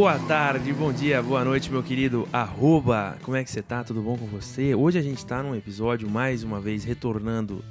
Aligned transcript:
Boa 0.00 0.18
tarde, 0.18 0.72
bom 0.72 0.90
dia, 0.90 1.22
boa 1.22 1.44
noite, 1.44 1.70
meu 1.70 1.82
querido 1.82 2.26
arroba. 2.32 3.18
Como 3.22 3.36
é 3.36 3.44
que 3.44 3.50
você 3.50 3.60
tá? 3.60 3.84
Tudo 3.84 4.00
bom 4.00 4.16
com 4.16 4.24
você? 4.24 4.74
Hoje 4.74 4.98
a 4.98 5.02
gente 5.02 5.26
tá 5.26 5.42
num 5.42 5.54
episódio, 5.54 6.08
mais 6.08 6.42
uma 6.42 6.58
vez, 6.58 6.84
retornando 6.84 7.62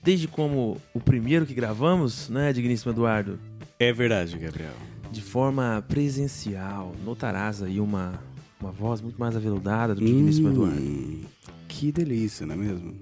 desde 0.00 0.28
como 0.28 0.80
o 0.94 1.00
primeiro 1.00 1.44
que 1.44 1.52
gravamos, 1.52 2.28
né, 2.28 2.52
digníssimo 2.52 2.92
Eduardo? 2.92 3.36
É 3.80 3.92
verdade, 3.92 4.38
Gabriel. 4.38 4.70
De 5.10 5.20
forma 5.20 5.84
presencial. 5.88 6.94
Notarás 7.04 7.60
aí 7.64 7.80
uma, 7.80 8.12
uma 8.60 8.70
voz 8.70 9.00
muito 9.00 9.18
mais 9.18 9.34
aveludada 9.34 9.92
do 9.92 10.04
digníssimo 10.04 10.50
Eduardo. 10.50 10.80
Hum, 10.80 11.22
que 11.66 11.90
delícia, 11.90 12.46
não 12.46 12.54
é 12.54 12.58
mesmo? 12.58 12.94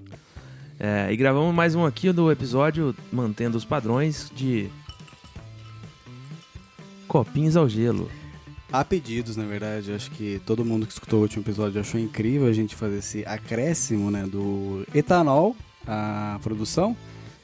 É, 0.79 1.13
e 1.13 1.15
gravamos 1.15 1.53
mais 1.53 1.75
um 1.75 1.85
aqui 1.85 2.11
do 2.11 2.31
episódio 2.31 2.95
mantendo 3.13 3.59
os 3.59 3.63
padrões 3.63 4.31
de 4.35 4.71
copinhos 7.07 7.55
ao 7.55 7.69
gelo. 7.69 8.09
Há 8.71 8.85
pedidos, 8.85 9.35
na 9.35 9.43
verdade. 9.43 9.91
Acho 9.91 10.09
que 10.11 10.41
todo 10.45 10.63
mundo 10.63 10.85
que 10.85 10.93
escutou 10.93 11.19
o 11.19 11.21
último 11.23 11.43
episódio 11.43 11.81
achou 11.81 11.99
incrível 11.99 12.47
a 12.47 12.53
gente 12.53 12.75
fazer 12.75 12.99
esse 12.99 13.25
acréscimo 13.25 14.09
né, 14.09 14.23
do 14.25 14.85
etanol 14.95 15.55
à 15.85 16.39
produção. 16.41 16.95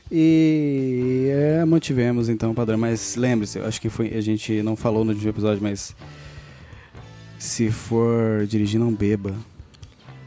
E 0.10 1.28
é, 1.30 1.66
mantivemos 1.66 2.30
então 2.30 2.52
o 2.52 2.56
padrão. 2.56 2.78
Mas 2.78 3.16
lembre-se, 3.18 3.60
acho 3.60 3.82
que 3.82 3.90
foi, 3.90 4.14
a 4.14 4.22
gente 4.22 4.62
não 4.62 4.76
falou 4.76 5.04
no 5.04 5.12
último 5.12 5.30
episódio, 5.30 5.62
mas 5.62 5.94
se 7.38 7.70
for 7.72 8.46
dirigir, 8.48 8.80
não 8.80 8.94
beba. 8.94 9.34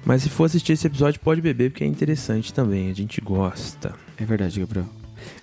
Mas 0.04 0.22
se 0.22 0.28
for 0.28 0.44
assistir 0.44 0.74
esse 0.74 0.86
episódio, 0.86 1.20
pode 1.20 1.40
beber, 1.40 1.70
porque 1.70 1.84
é 1.84 1.86
interessante 1.86 2.52
também. 2.52 2.90
A 2.90 2.94
gente 2.94 3.20
gosta. 3.20 3.94
É 4.18 4.24
verdade, 4.24 4.60
Gabriel. 4.60 4.99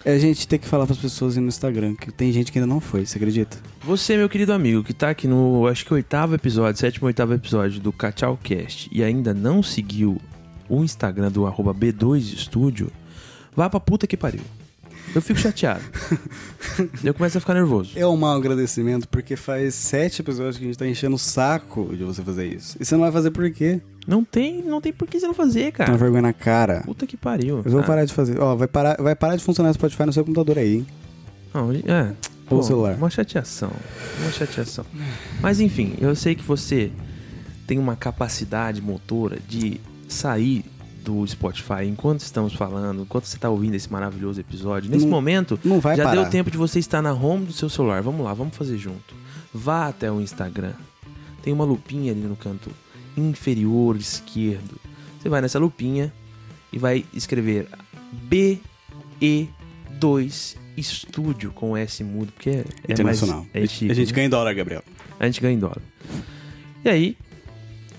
É, 0.07 0.13
a 0.13 0.17
gente 0.17 0.47
tem 0.47 0.57
que 0.57 0.65
falar 0.65 0.85
para 0.85 0.93
as 0.93 1.01
pessoas 1.01 1.35
no 1.35 1.49
Instagram, 1.49 1.93
que 1.93 2.09
tem 2.13 2.31
gente 2.31 2.49
que 2.49 2.57
ainda 2.57 2.65
não 2.65 2.79
foi, 2.79 3.05
você 3.05 3.17
acredita? 3.17 3.57
Você, 3.83 4.15
meu 4.15 4.29
querido 4.29 4.53
amigo, 4.53 4.81
que 4.81 4.93
tá 4.93 5.09
aqui 5.09 5.27
no, 5.27 5.67
acho 5.67 5.85
que 5.85 5.93
oitavo 5.93 6.33
episódio, 6.33 6.79
sétimo 6.79 7.03
ou 7.03 7.07
oitavo 7.07 7.33
episódio 7.33 7.81
do 7.81 7.91
Cachalcast 7.91 8.89
e 8.89 9.03
ainda 9.03 9.33
não 9.33 9.61
seguiu 9.61 10.17
o 10.69 10.81
Instagram 10.81 11.29
do 11.29 11.45
arroba 11.45 11.73
B2Studio, 11.73 12.87
vá 13.53 13.69
pra 13.69 13.81
puta 13.81 14.07
que 14.07 14.15
pariu. 14.15 14.39
Eu 15.13 15.21
fico 15.21 15.41
chateado. 15.41 15.83
eu 17.03 17.13
começo 17.13 17.37
a 17.37 17.41
ficar 17.41 17.55
nervoso. 17.55 17.91
É 17.93 18.07
um 18.07 18.15
mau 18.15 18.37
agradecimento, 18.37 19.09
porque 19.09 19.35
faz 19.35 19.75
sete 19.75 20.21
episódios 20.21 20.57
que 20.57 20.63
a 20.63 20.67
gente 20.67 20.77
tá 20.77 20.87
enchendo 20.87 21.17
o 21.17 21.19
saco 21.19 21.93
de 21.93 22.05
você 22.05 22.23
fazer 22.23 22.45
isso. 22.45 22.77
E 22.79 22.85
você 22.85 22.95
não 22.95 23.01
vai 23.01 23.11
fazer 23.11 23.31
por 23.31 23.51
quê? 23.51 23.81
Não 24.07 24.23
tem, 24.23 24.63
não 24.63 24.79
tem 24.79 24.93
por 24.93 25.05
que 25.07 25.19
você 25.19 25.27
não 25.27 25.33
fazer, 25.33 25.73
cara. 25.73 25.91
uma 25.91 25.97
vergonha 25.97 26.21
na 26.21 26.33
cara. 26.33 26.81
Puta 26.85 27.05
que 27.05 27.17
pariu. 27.17 27.61
Eu 27.65 27.71
vou 27.71 27.83
parar 27.83 28.05
de 28.05 28.13
fazer. 28.13 28.39
Ó, 28.39 28.55
vai 28.55 28.67
parar, 28.67 28.95
vai 29.01 29.13
parar 29.15 29.35
de 29.35 29.43
funcionar 29.43 29.69
o 29.69 29.73
Spotify 29.73 30.05
no 30.05 30.13
seu 30.13 30.23
computador 30.23 30.57
aí, 30.59 30.75
hein? 30.77 30.87
Não, 31.53 31.71
é. 31.73 32.13
Ou 32.49 32.63
celular. 32.63 32.95
Uma 32.95 33.09
chateação. 33.09 33.69
Uma 34.21 34.31
chateação. 34.31 34.85
Mas 35.41 35.59
enfim, 35.59 35.95
eu 35.99 36.15
sei 36.15 36.33
que 36.35 36.43
você 36.43 36.89
tem 37.67 37.77
uma 37.77 37.97
capacidade 37.97 38.81
motora 38.81 39.37
de 39.45 39.81
sair 40.07 40.63
do 41.03 41.25
Spotify 41.27 41.83
enquanto 41.85 42.21
estamos 42.21 42.53
falando, 42.53 43.01
enquanto 43.01 43.25
você 43.25 43.35
está 43.35 43.49
ouvindo 43.49 43.75
esse 43.75 43.91
maravilhoso 43.91 44.39
episódio. 44.39 44.89
Nesse 44.89 45.03
Não- 45.05 45.11
momento, 45.11 45.59
não 45.65 45.81
vai 45.81 45.97
já 45.97 46.03
parar. 46.05 46.21
deu 46.21 46.29
tempo 46.29 46.49
de 46.49 46.57
você 46.57 46.79
estar 46.79 47.01
na 47.01 47.11
home 47.13 47.45
do 47.45 47.53
seu 47.53 47.69
celular. 47.69 48.01
Vamos 48.01 48.23
lá, 48.25 48.33
vamos 48.33 48.55
fazer 48.55 48.77
junto. 48.77 49.13
Vá 49.53 49.87
até 49.87 50.09
o 50.09 50.21
Instagram. 50.21 50.73
Tem 51.43 51.51
uma 51.53 51.65
lupinha 51.65 52.11
ali 52.13 52.21
no 52.21 52.35
canto 52.37 52.69
inferior 53.17 53.95
esquerdo. 53.97 54.79
Você 55.19 55.27
vai 55.29 55.41
nessa 55.41 55.59
lupinha 55.59 56.13
e 56.71 56.77
vai 56.77 57.03
escrever 57.13 57.67
BE2 58.29 60.55
Estúdio 60.77 61.51
com 61.51 61.75
S 61.75 62.03
mudo, 62.03 62.31
porque 62.31 62.51
é, 62.51 62.63
é 62.87 62.91
Internacional. 62.93 63.45
mais. 63.53 63.55
É 63.55 63.67
chique, 63.67 63.91
a 63.91 63.95
gente 63.95 64.09
né? 64.09 64.13
ganha 64.15 64.27
em 64.27 64.29
dólar, 64.29 64.53
Gabriel. 64.53 64.83
A 65.19 65.25
gente 65.25 65.41
ganha 65.41 65.55
em 65.55 65.59
dólar. 65.59 65.81
E 66.85 66.89
aí, 66.89 67.17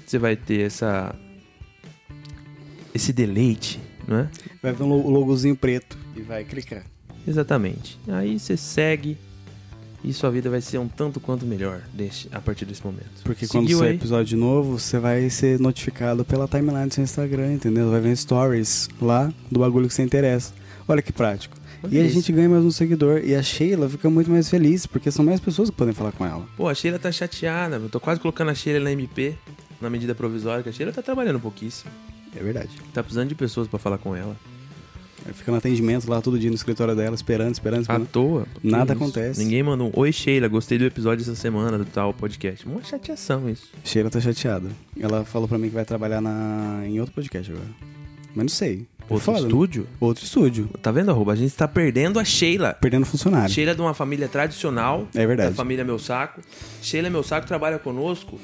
você 0.06 0.18
vai 0.18 0.36
ter 0.36 0.60
essa. 0.66 1.14
Esse 2.94 3.12
deleite, 3.12 3.78
não 4.06 4.18
é? 4.20 4.30
Vai 4.62 4.72
ver 4.72 4.84
um 4.84 4.88
lo- 4.88 5.10
logozinho 5.10 5.56
preto 5.56 5.98
e 6.16 6.20
vai 6.22 6.44
clicar. 6.44 6.84
Exatamente. 7.26 7.98
Aí 8.08 8.38
você 8.38 8.56
segue 8.56 9.18
e 10.04 10.12
sua 10.12 10.30
vida 10.30 10.48
vai 10.48 10.60
ser 10.60 10.78
um 10.78 10.88
tanto 10.88 11.18
quanto 11.20 11.44
melhor 11.44 11.80
deste, 11.92 12.28
a 12.32 12.40
partir 12.40 12.64
desse 12.64 12.84
momento. 12.84 13.06
Porque 13.24 13.46
quando 13.46 13.64
Seguiu 13.64 13.78
sair 13.78 13.88
aí? 13.90 13.96
episódio 13.96 14.38
novo, 14.38 14.78
você 14.78 14.98
vai 14.98 15.28
ser 15.30 15.58
notificado 15.58 16.24
pela 16.24 16.46
timeline 16.46 16.88
do 16.88 16.94
seu 16.94 17.04
Instagram, 17.04 17.54
entendeu? 17.54 17.90
Vai 17.90 18.00
ver 18.00 18.16
stories 18.16 18.88
lá 19.00 19.32
do 19.50 19.58
bagulho 19.60 19.88
que 19.88 19.94
você 19.94 20.02
interessa. 20.02 20.52
Olha 20.86 21.02
que 21.02 21.12
prático. 21.12 21.56
Olha 21.82 21.94
e 21.94 22.00
a 22.00 22.04
isso. 22.04 22.14
gente 22.14 22.32
ganha 22.32 22.48
mais 22.48 22.64
um 22.64 22.70
seguidor. 22.70 23.20
E 23.24 23.34
a 23.34 23.42
Sheila 23.42 23.88
fica 23.88 24.08
muito 24.10 24.30
mais 24.30 24.48
feliz, 24.48 24.86
porque 24.86 25.10
são 25.10 25.24
mais 25.24 25.38
pessoas 25.40 25.70
que 25.70 25.76
podem 25.76 25.94
falar 25.94 26.12
com 26.12 26.24
ela. 26.26 26.46
Pô, 26.56 26.68
a 26.68 26.74
Sheila 26.74 26.98
tá 26.98 27.12
chateada. 27.12 27.76
Eu 27.76 27.88
tô 27.88 28.00
quase 28.00 28.20
colocando 28.20 28.50
a 28.50 28.54
Sheila 28.54 28.80
na 28.80 28.90
MP, 28.92 29.36
na 29.80 29.88
medida 29.90 30.14
provisória, 30.14 30.62
que 30.62 30.68
a 30.68 30.72
Sheila 30.72 30.92
tá 30.92 31.02
trabalhando 31.02 31.38
pouquíssimo. 31.38 31.90
É 32.36 32.42
verdade. 32.42 32.70
Tá 32.92 33.02
precisando 33.02 33.28
de 33.28 33.34
pessoas 33.34 33.68
pra 33.68 33.78
falar 33.78 33.98
com 33.98 34.14
ela. 34.16 34.36
Ela 35.28 35.34
fica 35.36 35.52
no 35.52 35.58
atendimento 35.58 36.08
lá 36.08 36.22
todo 36.22 36.38
dia 36.38 36.48
no 36.48 36.56
escritório 36.56 36.96
dela, 36.96 37.14
esperando, 37.14 37.52
esperando, 37.52 37.80
À 37.80 37.82
esperando. 37.82 38.06
toa. 38.08 38.46
porque 38.54 38.66
Nada 38.66 38.94
isso. 38.94 39.02
acontece. 39.02 39.38
Ninguém 39.44 39.62
mandou 39.62 39.88
um 39.88 39.92
Oi, 39.94 40.10
Sheila, 40.10 40.48
gostei 40.48 40.78
do 40.78 40.84
episódio 40.86 41.22
dessa 41.24 41.36
semana 41.38 41.76
do 41.76 41.84
tal 41.84 42.14
podcast. 42.14 42.66
Uma 42.66 42.82
chateação 42.82 43.48
isso. 43.50 43.68
Sheila 43.84 44.08
tá 44.08 44.20
chateada. 44.20 44.70
Ela 44.98 45.24
falou 45.26 45.46
pra 45.46 45.58
mim 45.58 45.68
que 45.68 45.74
vai 45.74 45.84
trabalhar 45.84 46.22
na... 46.22 46.80
em 46.86 46.98
outro 46.98 47.14
podcast 47.14 47.52
agora. 47.52 47.68
Mas 48.34 48.44
não 48.44 48.48
sei. 48.48 48.86
É 49.00 49.12
Outro 49.12 49.24
foda, 49.26 49.40
né? 49.40 49.46
estúdio? 49.48 49.86
Outro 50.00 50.24
estúdio. 50.24 50.68
Tá 50.82 50.90
vendo, 50.90 51.10
arroba? 51.10 51.32
A 51.32 51.36
gente 51.36 51.54
tá 51.54 51.66
perdendo 51.68 52.18
a 52.18 52.24
Sheila. 52.24 52.74
Perdendo 52.80 53.04
funcionário. 53.06 53.52
Sheila 53.52 53.72
é 53.72 53.74
de 53.74 53.80
uma 53.80 53.94
família 53.94 54.28
tradicional. 54.28 55.08
É 55.14 55.26
verdade. 55.26 55.50
Da 55.50 55.56
família 55.56 55.84
Meu 55.84 55.98
Saco. 55.98 56.40
Sheila 56.82 57.08
Meu 57.10 57.22
Saco 57.22 57.46
trabalha 57.46 57.78
conosco 57.78 58.38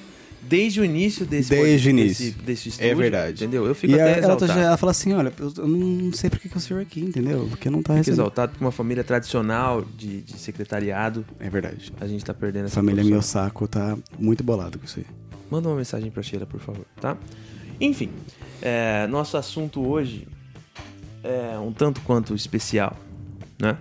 desde 0.49 0.81
o 0.81 0.85
início 0.85 1.25
desse 1.27 1.51
Desde 1.51 1.89
o 1.89 1.91
início. 1.91 2.27
Desse, 2.33 2.39
desse 2.45 2.69
estúdio. 2.71 2.91
É 2.91 2.95
verdade. 2.95 3.45
Entendeu? 3.45 3.67
Eu 3.67 3.75
fico 3.75 3.93
E 3.93 4.01
até 4.01 4.19
ela, 4.19 4.27
ela, 4.27 4.37
tá- 4.37 4.45
exaltado. 4.45 4.61
ela 4.61 4.77
fala 4.77 4.91
assim, 4.93 5.13
olha, 5.13 5.33
eu 5.39 5.53
eu 5.59 5.67
não 5.69 6.13
sei 6.13 6.31
por 6.31 6.39
que 6.39 6.55
eu 6.55 6.61
sirvo 6.61 6.83
aqui, 6.83 7.01
entendeu? 7.01 7.47
Porque 7.49 7.69
não 7.71 7.79
tá 7.83 7.93
Fico 7.95 7.99
recebendo. 7.99 8.15
exaltado 8.21 8.53
por 8.53 8.65
uma 8.65 8.73
família 8.73 9.03
tradicional 9.05 9.83
de, 9.97 10.21
de 10.23 10.39
secretariado. 10.39 11.25
É 11.41 11.49
verdade. 11.51 11.93
A 12.01 12.07
gente 12.07 12.25
tá 12.25 12.33
perdendo 12.35 12.65
A 12.65 12.67
essa 12.67 12.75
família 12.77 13.03
profissão. 13.03 13.41
Miyosako 13.43 13.69
tá 13.69 13.97
muito 14.19 14.43
bolado 14.45 14.79
com 14.79 14.85
isso 14.85 15.01
aí. 15.01 15.07
Manda 15.51 15.69
uma 15.69 15.77
mensagem 15.77 16.11
pra 16.11 16.23
Sheila, 16.23 16.47
por 16.47 16.61
favor, 16.61 16.85
tá? 17.01 17.17
Enfim, 17.81 18.11
é, 18.63 19.07
nosso 19.09 19.37
assunto 19.37 19.85
hoje 19.87 20.27
é 21.23 21.59
um 21.59 21.73
tanto 21.73 22.01
quanto 22.03 22.35
especial, 22.35 22.97
né? 23.61 23.77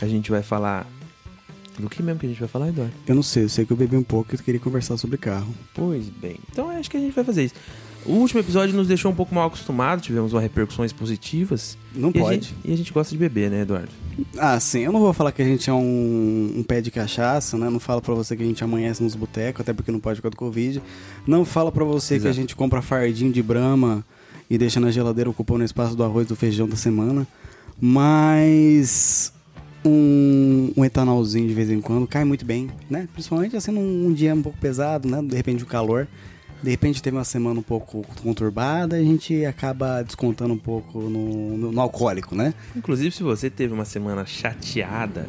A 0.00 0.06
gente 0.06 0.30
vai 0.30 0.42
falar. 0.42 0.86
Do 1.78 1.88
que 1.90 2.02
mesmo 2.02 2.18
que 2.20 2.26
a 2.26 2.28
gente 2.28 2.38
vai 2.40 2.48
falar, 2.48 2.68
Eduardo? 2.68 2.92
Eu 3.06 3.14
não 3.14 3.22
sei, 3.22 3.44
eu 3.44 3.48
sei 3.48 3.64
que 3.66 3.72
eu 3.72 3.76
bebi 3.76 3.96
um 3.96 4.02
pouco 4.02 4.34
e 4.34 4.36
eu 4.36 4.42
queria 4.42 4.60
conversar 4.60 4.96
sobre 4.96 5.18
carro. 5.18 5.54
Pois 5.74 6.08
bem. 6.08 6.36
Então 6.50 6.70
acho 6.70 6.90
que 6.90 6.96
a 6.96 7.00
gente 7.00 7.14
vai 7.14 7.24
fazer 7.24 7.44
isso. 7.44 7.54
O 8.06 8.12
último 8.12 8.38
episódio 8.38 8.74
nos 8.76 8.86
deixou 8.86 9.10
um 9.10 9.14
pouco 9.14 9.34
mal 9.34 9.48
acostumados, 9.48 10.04
tivemos 10.04 10.32
uma 10.32 10.40
repercussões 10.40 10.92
positivas. 10.92 11.76
Não 11.92 12.12
e 12.14 12.18
A 12.18 12.22
pode. 12.22 12.34
gente, 12.46 12.54
e 12.64 12.72
a 12.72 12.76
gente 12.76 12.92
gosta 12.92 13.12
de 13.12 13.18
beber, 13.18 13.50
né, 13.50 13.62
Eduardo? 13.62 13.88
Ah, 14.38 14.60
sim, 14.60 14.80
eu 14.80 14.92
não 14.92 15.00
vou 15.00 15.12
falar 15.12 15.32
que 15.32 15.42
a 15.42 15.44
gente 15.44 15.68
é 15.68 15.72
um, 15.72 16.54
um 16.56 16.62
pé 16.62 16.80
de 16.80 16.92
cachaça, 16.92 17.58
né? 17.58 17.68
Não 17.68 17.80
falo 17.80 18.00
pra 18.00 18.14
você 18.14 18.36
que 18.36 18.44
a 18.44 18.46
gente 18.46 18.62
amanhece 18.62 19.02
nos 19.02 19.16
botecos, 19.16 19.60
até 19.60 19.72
porque 19.72 19.90
não 19.90 19.98
pode 19.98 20.20
por 20.20 20.30
causa 20.30 20.36
do 20.36 20.38
Covid. 20.38 20.80
Não 21.26 21.44
falo 21.44 21.72
pra 21.72 21.84
você 21.84 22.14
que 22.14 22.20
Exato. 22.20 22.30
a 22.30 22.32
gente 22.32 22.54
compra 22.54 22.80
fardinho 22.80 23.32
de 23.32 23.42
brama 23.42 24.04
e 24.48 24.56
deixa 24.56 24.78
na 24.78 24.92
geladeira 24.92 25.28
ocupando 25.28 25.62
o 25.62 25.64
espaço 25.64 25.96
do 25.96 26.04
arroz 26.04 26.28
do 26.28 26.36
feijão 26.36 26.68
da 26.68 26.76
semana. 26.76 27.26
Mas 27.80 29.32
um, 29.88 30.72
um 30.76 30.84
etanolzinho 30.84 31.46
de 31.48 31.54
vez 31.54 31.70
em 31.70 31.80
quando 31.80 32.06
cai 32.06 32.24
muito 32.24 32.44
bem, 32.44 32.68
né? 32.90 33.08
Principalmente 33.12 33.56
assim 33.56 33.70
num 33.70 34.06
um 34.06 34.12
dia 34.12 34.34
um 34.34 34.42
pouco 34.42 34.58
pesado, 34.58 35.08
né? 35.08 35.22
De 35.22 35.34
repente 35.36 35.62
o 35.62 35.66
calor. 35.66 36.06
De 36.62 36.70
repente 36.70 37.02
teve 37.02 37.14
uma 37.16 37.22
semana 37.24 37.60
um 37.60 37.62
pouco 37.62 38.02
conturbada, 38.22 38.96
a 38.96 39.02
gente 39.02 39.44
acaba 39.44 40.02
descontando 40.02 40.54
um 40.54 40.58
pouco 40.58 41.00
no, 41.02 41.56
no- 41.56 41.72
no 41.72 41.80
alcoólico, 41.80 42.34
né? 42.34 42.54
Inclusive, 42.74 43.10
se 43.14 43.22
você 43.22 43.50
teve 43.50 43.74
uma 43.74 43.84
semana 43.84 44.24
chateada, 44.24 45.26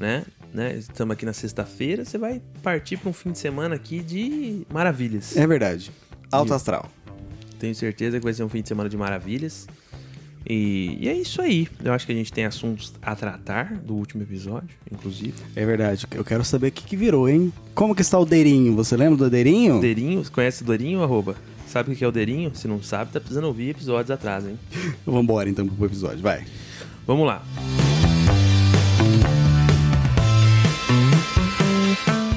né? 0.00 0.24
né? 0.52 0.74
Estamos 0.78 1.12
aqui 1.12 1.26
na 1.26 1.34
sexta-feira, 1.34 2.04
você 2.04 2.16
vai 2.16 2.40
partir 2.62 2.96
para 2.96 3.10
um 3.10 3.12
fim 3.12 3.30
de 3.30 3.38
semana 3.38 3.74
aqui 3.74 4.00
de 4.00 4.66
maravilhas. 4.72 5.36
É 5.36 5.46
verdade. 5.46 5.90
Alto 6.32 6.54
astral. 6.54 6.90
Tenho 7.58 7.74
certeza 7.74 8.18
que 8.18 8.24
vai 8.24 8.32
ser 8.32 8.42
um 8.42 8.48
fim 8.48 8.62
de 8.62 8.68
semana 8.68 8.88
de 8.88 8.96
maravilhas. 8.96 9.66
E, 10.48 10.96
e 11.00 11.08
é 11.08 11.12
isso 11.12 11.42
aí. 11.42 11.68
Eu 11.84 11.92
acho 11.92 12.06
que 12.06 12.12
a 12.12 12.14
gente 12.14 12.32
tem 12.32 12.46
assuntos 12.46 12.94
a 13.02 13.14
tratar 13.14 13.74
do 13.74 13.94
último 13.94 14.22
episódio, 14.22 14.70
inclusive. 14.90 15.34
É 15.54 15.66
verdade. 15.66 16.06
Eu 16.14 16.24
quero 16.24 16.42
saber 16.42 16.68
o 16.68 16.72
que, 16.72 16.84
que 16.84 16.96
virou, 16.96 17.28
hein? 17.28 17.52
Como 17.74 17.94
que 17.94 18.00
está 18.00 18.18
o 18.18 18.24
Deirinho? 18.24 18.74
Você 18.76 18.96
lembra 18.96 19.18
do 19.18 19.30
Deirinho? 19.30 19.78
Deirinho, 19.78 20.24
você 20.24 20.30
conhece 20.30 20.62
o 20.62 20.66
Deirinho, 20.66 21.02
arroba? 21.02 21.36
Sabe 21.66 21.92
o 21.92 21.96
que 21.96 22.02
é 22.02 22.08
o 22.08 22.12
Deirinho? 22.12 22.50
Se 22.54 22.66
não 22.66 22.82
sabe, 22.82 23.12
tá 23.12 23.20
precisando 23.20 23.44
ouvir 23.44 23.70
episódios 23.70 24.10
atrás, 24.10 24.46
hein? 24.46 24.58
Vambora 25.04 25.50
então 25.50 25.68
pro 25.68 25.84
episódio, 25.84 26.20
vai. 26.22 26.46
Vamos 27.06 27.26
lá. 27.26 27.42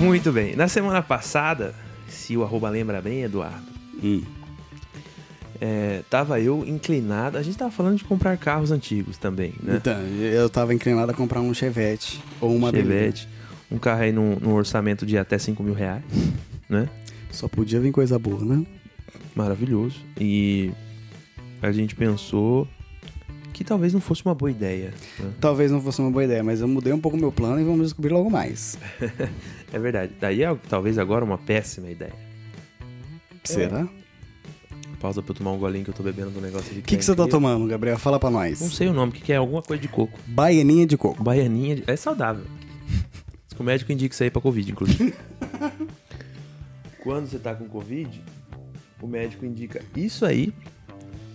Muito 0.01 0.33
bem. 0.33 0.55
Na 0.55 0.67
semana 0.67 1.01
passada, 1.01 1.73
se 2.09 2.35
o 2.35 2.43
arroba 2.43 2.69
lembra 2.69 3.01
bem, 3.01 3.21
Eduardo, 3.21 3.71
Hum. 4.03 4.23
É, 5.61 6.01
tava 6.09 6.39
eu 6.39 6.65
inclinado. 6.67 7.37
A 7.37 7.43
gente 7.43 7.55
tava 7.55 7.69
falando 7.69 7.95
de 7.95 8.03
comprar 8.03 8.35
carros 8.35 8.71
antigos 8.71 9.17
também, 9.17 9.53
né? 9.61 9.75
Então, 9.77 10.01
eu 10.19 10.49
tava 10.49 10.73
inclinado 10.73 11.11
a 11.11 11.13
comprar 11.13 11.39
um 11.39 11.53
Chevette 11.53 12.19
ou 12.41 12.53
uma 12.55 12.71
Chevette. 12.71 13.29
Um 13.71 13.77
carro 13.77 14.01
aí 14.01 14.11
num, 14.11 14.35
num 14.37 14.53
orçamento 14.53 15.05
de 15.05 15.17
até 15.17 15.37
5 15.37 15.61
mil 15.63 15.75
reais, 15.75 16.03
né? 16.67 16.89
Só 17.29 17.47
podia 17.47 17.79
vir 17.79 17.91
coisa 17.91 18.17
boa, 18.17 18.43
né? 18.43 18.65
Maravilhoso. 19.35 20.01
E 20.19 20.71
a 21.61 21.71
gente 21.71 21.95
pensou 21.95 22.67
que 23.53 23.63
talvez 23.63 23.93
não 23.93 24.01
fosse 24.01 24.25
uma 24.25 24.33
boa 24.33 24.49
ideia. 24.49 24.93
né? 25.19 25.31
Talvez 25.39 25.71
não 25.71 25.79
fosse 25.79 26.01
uma 26.01 26.09
boa 26.09 26.23
ideia, 26.25 26.43
mas 26.43 26.59
eu 26.59 26.67
mudei 26.67 26.91
um 26.91 26.99
pouco 26.99 27.15
meu 27.15 27.31
plano 27.31 27.61
e 27.61 27.63
vamos 27.63 27.83
descobrir 27.83 28.11
logo 28.11 28.29
mais. 28.29 28.77
É 29.73 29.79
verdade. 29.79 30.11
Daí 30.19 30.43
é 30.43 30.53
talvez 30.67 30.97
agora 30.97 31.23
uma 31.23 31.37
péssima 31.37 31.89
ideia. 31.89 32.11
Será? 33.41 33.87
Pausa 35.01 35.21
pra 35.21 35.31
eu 35.31 35.35
tomar 35.37 35.51
um 35.51 35.57
golinho 35.57 35.83
que 35.83 35.89
eu 35.89 35.93
tô 35.95 36.03
bebendo 36.03 36.29
do 36.31 36.39
negócio 36.39 36.69
aqui. 36.69 36.79
O 36.79 36.83
que, 36.83 36.97
que 36.97 37.03
você 37.03 37.15
tá 37.15 37.27
tomando, 37.27 37.65
Gabriel? 37.67 37.97
Fala 37.97 38.19
pra 38.19 38.29
nós. 38.29 38.61
Não 38.61 38.69
sei 38.69 38.87
o 38.87 38.93
nome, 38.93 39.11
o 39.11 39.15
que, 39.15 39.21
que 39.21 39.33
é? 39.33 39.37
Alguma 39.37 39.61
coisa 39.61 39.81
de 39.81 39.87
coco. 39.87 40.17
Baianinha 40.27 40.85
de 40.85 40.95
coco. 40.97 41.23
Baianinha. 41.23 41.77
de- 41.77 41.83
É 41.87 41.95
saudável. 41.95 42.43
Que 43.55 43.61
o 43.61 43.63
médico 43.63 43.91
indica 43.91 44.13
isso 44.13 44.23
aí 44.23 44.29
pra 44.29 44.41
Covid, 44.41 44.71
inclusive. 44.71 45.13
Quando 47.03 47.27
você 47.27 47.39
tá 47.39 47.53
com 47.55 47.65
Covid, 47.67 48.21
o 49.01 49.07
médico 49.07 49.45
indica 49.45 49.81
isso 49.95 50.25
aí 50.25 50.53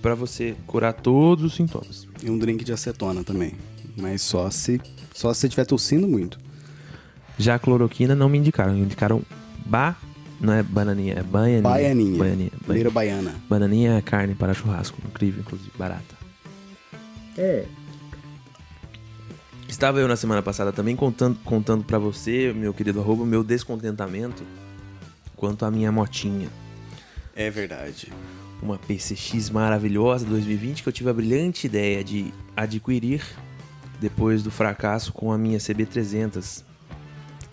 pra 0.00 0.14
você 0.14 0.54
curar 0.66 0.92
todos 0.92 1.44
os 1.44 1.54
sintomas. 1.54 2.06
E 2.22 2.30
um 2.30 2.38
drink 2.38 2.64
de 2.64 2.72
acetona 2.72 3.24
também. 3.24 3.52
Mas 3.96 4.22
só 4.22 4.48
se, 4.50 4.80
só 5.12 5.32
se 5.34 5.40
você 5.40 5.46
estiver 5.48 5.64
tossindo 5.64 6.06
muito. 6.06 6.38
Já 7.38 7.56
a 7.56 7.58
cloroquina 7.58 8.14
não 8.14 8.28
me 8.28 8.38
indicaram. 8.38 8.76
Indicaram 8.76 9.22
ba... 9.64 9.96
Não 10.40 10.52
é 10.52 10.62
bananinha, 10.62 11.14
é 11.14 11.22
baianinha. 11.22 11.62
Baianinha. 11.62 12.18
Baianinha. 12.18 12.90
Baiana. 12.90 13.34
Bananinha 13.48 13.94
é 13.94 14.02
carne 14.02 14.34
para 14.34 14.52
churrasco. 14.52 14.98
Incrível, 15.06 15.40
inclusive. 15.40 15.72
Barata. 15.78 16.14
É. 17.38 17.64
Estava 19.68 19.98
eu 19.98 20.08
na 20.08 20.16
semana 20.16 20.42
passada 20.42 20.72
também 20.72 20.94
contando, 20.94 21.38
contando 21.44 21.84
para 21.84 21.98
você, 21.98 22.52
meu 22.54 22.72
querido 22.72 23.00
arroba, 23.00 23.24
o 23.24 23.26
meu 23.26 23.42
descontentamento 23.42 24.42
quanto 25.36 25.64
à 25.64 25.70
minha 25.70 25.90
motinha. 25.90 26.48
É 27.34 27.50
verdade. 27.50 28.12
Uma 28.62 28.78
PCX 28.78 29.50
maravilhosa 29.50 30.24
2020 30.24 30.82
que 30.82 30.88
eu 30.88 30.92
tive 30.92 31.10
a 31.10 31.12
brilhante 31.12 31.66
ideia 31.66 32.02
de 32.02 32.32
adquirir 32.56 33.22
depois 34.00 34.42
do 34.42 34.50
fracasso 34.50 35.12
com 35.12 35.30
a 35.30 35.36
minha 35.36 35.58
CB300. 35.58 36.64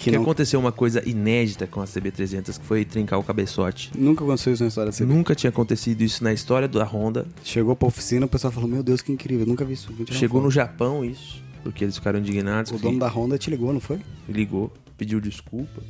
Que, 0.03 0.09
Que 0.09 0.17
não- 0.17 0.23
aconteceu 0.23 0.59
uma 0.59 0.71
coisa 0.73 1.01
inédita 1.07 1.65
com 1.65 1.79
a 1.79 1.85
CB300, 1.87 2.57
que 2.59 2.65
foi 2.65 2.83
trincar 2.83 3.17
o 3.17 3.23
cabeçote. 3.23 3.89
nunca 3.97 4.21
aconteceu 4.25 4.51
isso 4.51 4.61
na 4.63 4.67
história. 4.67 4.91
Você 4.91 5.05
Nunca 5.05 5.33
tinha 5.33 5.49
acontecido 5.49 6.01
isso 6.01 6.21
na 6.21 6.33
história 6.33 6.67
da 6.67 6.83
Honda. 6.83 7.25
chegou 7.41 7.73
pra 7.73 7.87
oficina, 7.87 8.25
o 8.25 8.29
pessoal 8.29 8.51
falou, 8.51 8.67
meu 8.69 8.83
Deus, 8.83 9.01
que 9.01 9.13
incrível, 9.13 9.45
nunca 9.45 9.63
vi 9.63 9.75
isso. 9.75 9.87
Chegou 10.11 10.41
no 10.41 10.47
foto." 10.47 10.55
Japão 10.55 11.05
isso, 11.05 11.41
porque 11.63 11.85
eles 11.85 11.95
ficaram 11.95 12.19
indignados. 12.19 12.69
O 12.73 12.77
dono 12.77 12.99
da 12.99 13.07
Honda 13.07 13.37
te 13.37 13.49
ligou, 13.49 13.71
não 13.71 13.79
foi? 13.79 14.01
ligou, 14.27 14.73
pediu 14.97 15.21
desculpa, 15.21 15.81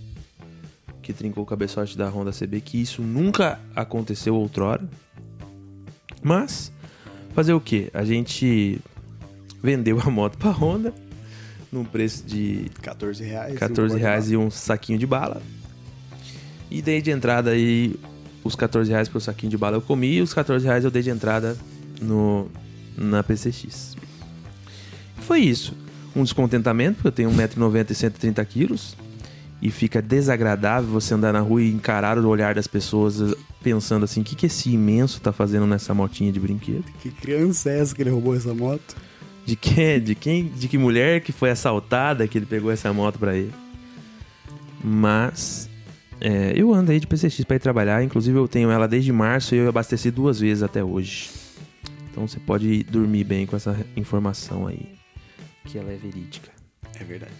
que 1.02 1.12
trincou 1.12 1.44
o 1.44 1.48
cabeçote 1.48 1.98
da 1.98 2.08
Honda 2.08 2.32
CB, 2.32 2.62
que 2.62 2.80
isso 2.80 3.02
nunca 3.02 3.60
aconteceu 3.76 4.36
outrora. 4.36 4.88
Mas, 6.22 6.72
fazer 7.34 7.54
o 7.54 7.60
que? 7.60 7.90
A 7.96 8.06
gente 8.06 8.80
vendeu 9.62 10.00
a 10.00 10.10
moto 10.12 10.38
pra 10.38 10.52
Honda 10.52 10.94
num 11.74 11.84
preço 11.84 12.24
de 12.24 12.68
14 12.82 13.24
reais. 13.24 13.58
14 13.58 13.98
reais 13.98 14.32
e 14.32 14.38
um 14.38 14.50
saquinho 14.52 15.00
de 15.00 15.08
bala. 15.08 15.42
E 16.70 16.82
dei 16.82 17.02
de 17.02 17.10
entrada 17.10 17.52
aí 17.52 17.96
os 18.44 18.56
14 18.56 18.92
reais 18.92 19.10
pelo 19.10 19.20
saquinho 19.20 19.50
de 19.50 19.58
bala 19.58 19.78
eu 19.78 19.82
comi 19.82 20.16
e 20.16 20.22
os 20.22 20.34
14 20.34 20.66
reais 20.66 20.86
eu 20.86 20.92
dei 20.92 21.02
de 21.02 21.10
entrada 21.10 21.58
no, 22.00 22.48
na 22.96 23.24
PCX. 23.24 23.98
Foi 25.18 25.40
isso. 25.40 25.76
Um 26.16 26.24
descontentamento, 26.24 26.96
porque 26.96 27.08
eu 27.08 27.12
tenho 27.12 27.32
1,90m 27.32 27.90
e 27.90 27.96
130 27.96 28.46
quilos. 28.46 28.96
E 29.62 29.72
fica 29.72 30.02
desagradável 30.02 30.90
você 30.90 31.14
andar 31.14 31.32
na 31.32 31.40
rua 31.40 31.64
e 31.64 31.72
encarar 31.72 32.18
o 32.20 32.28
olhar 32.28 32.54
das 32.54 32.68
pessoas 32.68 33.34
pensando 33.64 34.04
assim, 34.04 34.20
o 34.20 34.24
que, 34.24 34.36
que 34.36 34.46
esse 34.46 34.70
imenso 34.70 35.22
tá 35.22 35.32
fazendo 35.32 35.66
nessa 35.66 35.94
motinha 35.94 36.32
de 36.34 36.40
brinquedo? 36.40 36.84
Que 37.00 37.10
criança 37.10 37.70
é 37.70 37.80
essa 37.80 37.96
que 37.96 38.02
ele 38.02 38.10
roubou 38.10 38.36
essa 38.36 38.54
moto? 38.54 38.94
De 39.46 39.56
quem? 39.56 40.00
De 40.00 40.16
quem? 40.16 40.48
De 40.48 40.68
que 40.68 40.78
mulher 40.78 41.22
que 41.22 41.32
foi 41.32 41.50
assaltada 41.50 42.28
que 42.28 42.38
ele 42.38 42.46
pegou 42.46 42.72
essa 42.72 42.94
moto 42.94 43.20
pra 43.20 43.36
ele? 43.36 43.54
Mas 44.84 45.70
é, 46.20 46.54
eu 46.56 46.74
ando 46.74 46.92
aí 46.92 47.00
de 47.00 47.08
PCX 47.08 47.44
pra 47.44 47.58
ir 47.58 47.60
trabalhar. 47.60 48.04
Inclusive 48.04 48.38
eu 48.38 48.48
tenho 48.48 48.72
ela 48.72 48.88
desde 48.88 49.12
março 49.12 49.54
e 49.56 49.58
eu 49.58 49.68
abasteci 49.68 50.10
duas 50.10 50.40
vezes 50.40 50.64
até 50.64 50.84
hoje. 50.84 51.30
Então 52.10 52.28
você 52.28 52.40
pode 52.40 52.84
dormir 52.84 53.24
bem 53.24 53.46
com 53.46 53.56
essa 53.56 53.76
informação 53.98 54.68
aí, 54.68 54.94
que 55.66 55.78
ela 55.78 55.92
é 55.92 55.96
verídica. 55.96 56.50
É 57.00 57.04
verdade. 57.04 57.34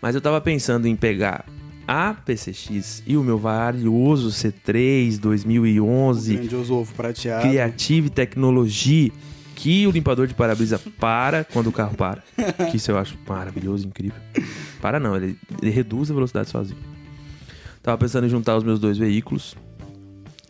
Mas 0.00 0.14
eu 0.14 0.20
tava 0.20 0.40
pensando 0.40 0.86
em 0.86 0.94
pegar 0.94 1.44
a 1.86 2.14
PCX 2.14 3.02
e 3.06 3.16
o 3.16 3.22
meu 3.22 3.38
valioso 3.38 4.30
C3 4.30 5.18
2011 5.18 6.36
Grandioso 6.36 6.74
ovo 6.74 6.94
prateado. 6.94 7.42
Creative 7.42 8.08
Technology 8.08 9.12
que 9.54 9.86
o 9.86 9.90
limpador 9.90 10.26
de 10.26 10.34
para-brisa 10.34 10.80
para 10.98 11.44
quando 11.44 11.68
o 11.68 11.72
carro 11.72 11.96
para. 11.96 12.22
Que 12.70 12.76
isso 12.76 12.90
eu 12.90 12.98
acho 12.98 13.18
maravilhoso, 13.26 13.86
incrível. 13.86 14.20
Para 14.80 14.98
não, 14.98 15.16
ele, 15.16 15.38
ele 15.62 15.70
reduz 15.70 16.10
a 16.10 16.14
velocidade 16.14 16.48
sozinho. 16.48 16.78
Tava 17.82 17.98
pensando 17.98 18.26
em 18.26 18.30
juntar 18.30 18.56
os 18.56 18.64
meus 18.64 18.80
dois 18.80 18.96
veículos. 18.98 19.56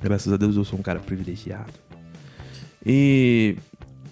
Graças 0.02 0.32
a 0.32 0.36
Deus 0.36 0.56
eu 0.56 0.64
sou 0.64 0.78
um 0.78 0.82
cara 0.82 1.00
privilegiado. 1.00 1.72
E 2.84 3.56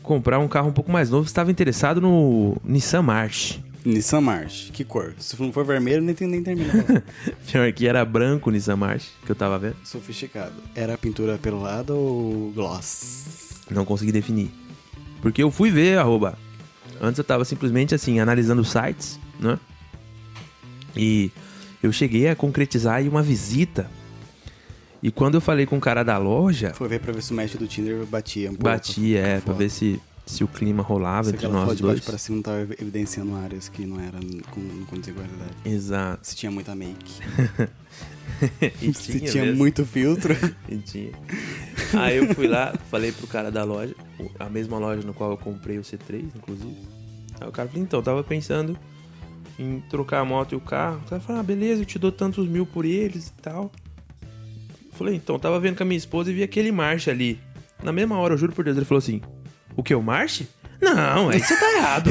comprar 0.03 0.39
um 0.39 0.49
carro 0.49 0.69
um 0.69 0.73
pouco 0.73 0.91
mais 0.91 1.11
novo. 1.11 1.27
Estava 1.27 1.51
interessado 1.51 2.01
no 2.01 2.57
Nissan 2.65 3.03
March. 3.03 3.61
Nissan 3.85 4.21
March. 4.21 4.71
Que 4.73 4.85
cor? 4.85 5.15
Se 5.19 5.41
não 5.41 5.53
for 5.53 5.65
vermelho, 5.65 6.03
nem, 6.03 6.17
nem 6.21 6.43
termina. 6.43 7.05
Pior 7.51 7.73
que 7.73 7.87
era 7.87 8.05
branco 8.05 8.51
o 8.51 8.53
Nissan 8.53 8.77
March, 8.77 9.09
que 9.25 9.31
eu 9.31 9.37
tava 9.37 9.59
vendo. 9.59 9.77
Sofisticado. 9.85 10.55
Era 10.75 10.97
pintura 10.97 11.39
pelo 11.39 11.61
lado 11.61 11.97
ou 11.97 12.53
gloss? 12.53 13.63
Não 13.71 13.85
consegui 13.85 14.13
definir. 14.13 14.51
Porque 15.23 15.43
eu 15.43 15.51
fui 15.51 15.71
ver, 15.71 15.99
arroba. 15.99 16.37
Antes 17.01 17.17
eu 17.19 17.25
tava 17.25 17.45
simplesmente 17.47 17.95
assim, 17.95 18.21
analisando 18.21 18.63
sites, 18.65 19.19
né? 19.41 19.59
E 20.97 21.31
eu 21.83 21.91
cheguei 21.93 22.29
a 22.29 22.37
concretizar 22.37 22.97
aí 22.97 23.09
uma 23.09 23.23
visita. 23.23 23.91
E 25.03 25.11
quando 25.11 25.35
eu 25.37 25.41
falei 25.41 25.65
com 25.67 25.79
o 25.79 25.81
cara 25.81 26.03
da 26.05 26.19
loja, 26.19 26.73
Foi 26.75 26.87
ver 26.89 27.01
pra 27.01 27.13
ver 27.13 27.23
se 27.23 27.33
o 27.33 27.35
match 27.37 27.55
do 27.55 27.67
Tinder 27.67 28.05
batia 28.07 28.49
um 28.51 28.55
pouco. 28.55 28.65
bati, 28.65 29.17
é, 29.17 29.41
pra 29.41 29.53
ver 29.55 29.69
se, 29.69 30.01
se 30.25 30.45
o 30.45 30.47
clima 30.49 30.81
rolava 30.83 31.25
Se 31.31 31.35
entre 31.35 31.49
nós 31.49 31.65
foto 31.65 31.77
de 31.77 31.83
dois. 31.83 32.01
pra 32.01 32.17
cima 32.19 32.37
não 32.37 32.43
tava 32.43 32.61
evidenciando 32.61 33.35
áreas 33.35 33.69
que 33.69 33.85
não 33.85 33.99
eram 34.01 34.21
com, 34.53 34.85
com 34.87 34.97
desigualdade. 35.01 35.55
Exato. 35.65 36.21
Se 36.23 36.37
tinha 36.37 36.53
muita 36.53 36.75
make. 36.77 37.21
E 38.81 38.93
Se 38.95 39.19
tinha 39.19 39.31
tinha 39.33 39.45
mesmo. 39.45 39.59
muito 39.59 39.85
filtro. 39.85 40.37
E 40.69 40.77
tinha. 40.87 41.11
Aí 41.99 42.17
eu 42.17 42.35
fui 42.35 42.47
lá, 42.47 42.75
falei 42.91 43.13
pro 43.13 43.27
cara 43.27 43.51
da 43.51 43.65
loja, 43.65 43.95
a 44.39 44.49
mesma 44.49 44.79
loja 44.79 45.03
no 45.03 45.13
qual 45.13 45.31
eu 45.31 45.37
comprei 45.37 45.79
o 45.79 45.83
C3, 45.83 46.25
inclusive. 46.35 46.77
Aí 47.41 47.49
o 47.49 47.53
cara 47.53 47.69
falou, 47.69 47.83
então, 47.83 48.03
tava 48.03 48.23
pensando 48.23 48.79
em 49.59 49.81
trocar 49.91 50.21
a 50.21 50.25
moto 50.25 50.53
e 50.53 50.57
o 50.57 50.61
carro. 50.61 51.01
O 51.05 51.11
cara 51.11 51.21
falou, 51.21 51.41
ah, 51.41 51.45
beleza, 51.45 51.83
eu 51.83 51.87
te 51.87 51.99
dou 51.99 52.13
tantos 52.13 52.49
mil 52.49 52.65
por 52.65 52.85
eles 52.85 53.29
e 53.29 53.33
tal. 53.43 53.71
Eu 54.23 54.93
falei, 54.93 55.17
então, 55.17 55.37
eu 55.37 55.41
tava 55.41 55.59
vendo 55.61 55.77
com 55.77 55.83
a 55.83 55.87
minha 55.87 55.99
esposa 55.99 56.31
e 56.31 56.35
vi 56.35 56.43
aquele 56.43 56.73
March 56.73 57.09
ali. 57.09 57.41
Na 57.83 57.93
mesma 57.93 58.17
hora, 58.19 58.35
eu 58.35 58.39
juro 58.39 58.53
por 58.53 58.65
Deus, 58.65 58.77
ele 58.77 58.87
falou 58.87 58.99
assim, 58.99 59.21
o 59.77 59.83
que, 59.83 59.95
o 59.95 60.03
March? 60.03 60.43
Não, 60.81 61.29
aí 61.29 61.41
você 61.41 61.57
tá 61.57 61.73
errado. 61.77 62.11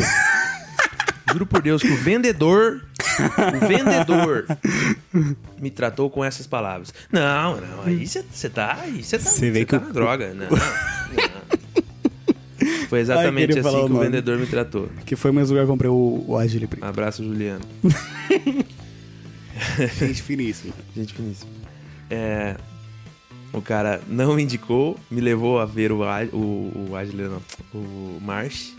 juro 1.31 1.45
por 1.45 1.61
Deus 1.61 1.81
que 1.81 1.91
o 1.91 1.97
vendedor, 1.97 2.85
o 3.55 3.67
vendedor 3.67 4.45
me 5.59 5.69
tratou 5.71 6.09
com 6.09 6.23
essas 6.23 6.47
palavras. 6.47 6.93
Não, 7.11 7.59
não, 7.59 7.81
aí 7.83 8.07
você 8.07 8.49
tá, 8.49 8.79
aí 8.81 9.03
você 9.03 9.17
tá, 9.19 9.25
Cê 9.29 9.51
cê 9.51 9.65
que 9.65 9.65
tá 9.65 9.77
o- 9.77 9.81
na 9.81 9.89
droga. 9.91 10.33
Não, 10.33 10.47
não. 10.55 11.61
Foi 12.89 12.99
exatamente 12.99 13.61
falar 13.61 13.77
assim 13.77 13.85
o 13.85 13.87
que 13.87 13.91
o 13.91 13.95
nome. 13.95 14.05
vendedor 14.05 14.37
me 14.37 14.45
tratou. 14.45 14.89
que 15.05 15.15
foi 15.15 15.31
o 15.31 15.33
mesmo 15.33 15.53
lugar 15.53 15.65
que 15.65 15.69
eu 15.69 15.73
comprei 15.73 15.89
o, 15.91 16.25
o 16.27 16.37
Agile. 16.37 16.67
Abraço, 16.81 17.23
Juliano. 17.23 17.61
Gente 19.99 20.21
finíssima. 20.21 20.73
Gente 20.95 21.13
finíssima. 21.13 21.49
É, 22.09 22.55
O 23.53 23.61
cara 23.61 24.01
não 24.07 24.35
me 24.35 24.43
indicou, 24.43 24.97
me 25.09 25.21
levou 25.21 25.59
a 25.59 25.65
ver 25.65 25.91
o, 25.91 25.99
o, 26.33 26.87
o 26.91 26.95
Ágil, 26.95 27.29
não, 27.29 27.41
o 27.73 28.19
March. 28.21 28.73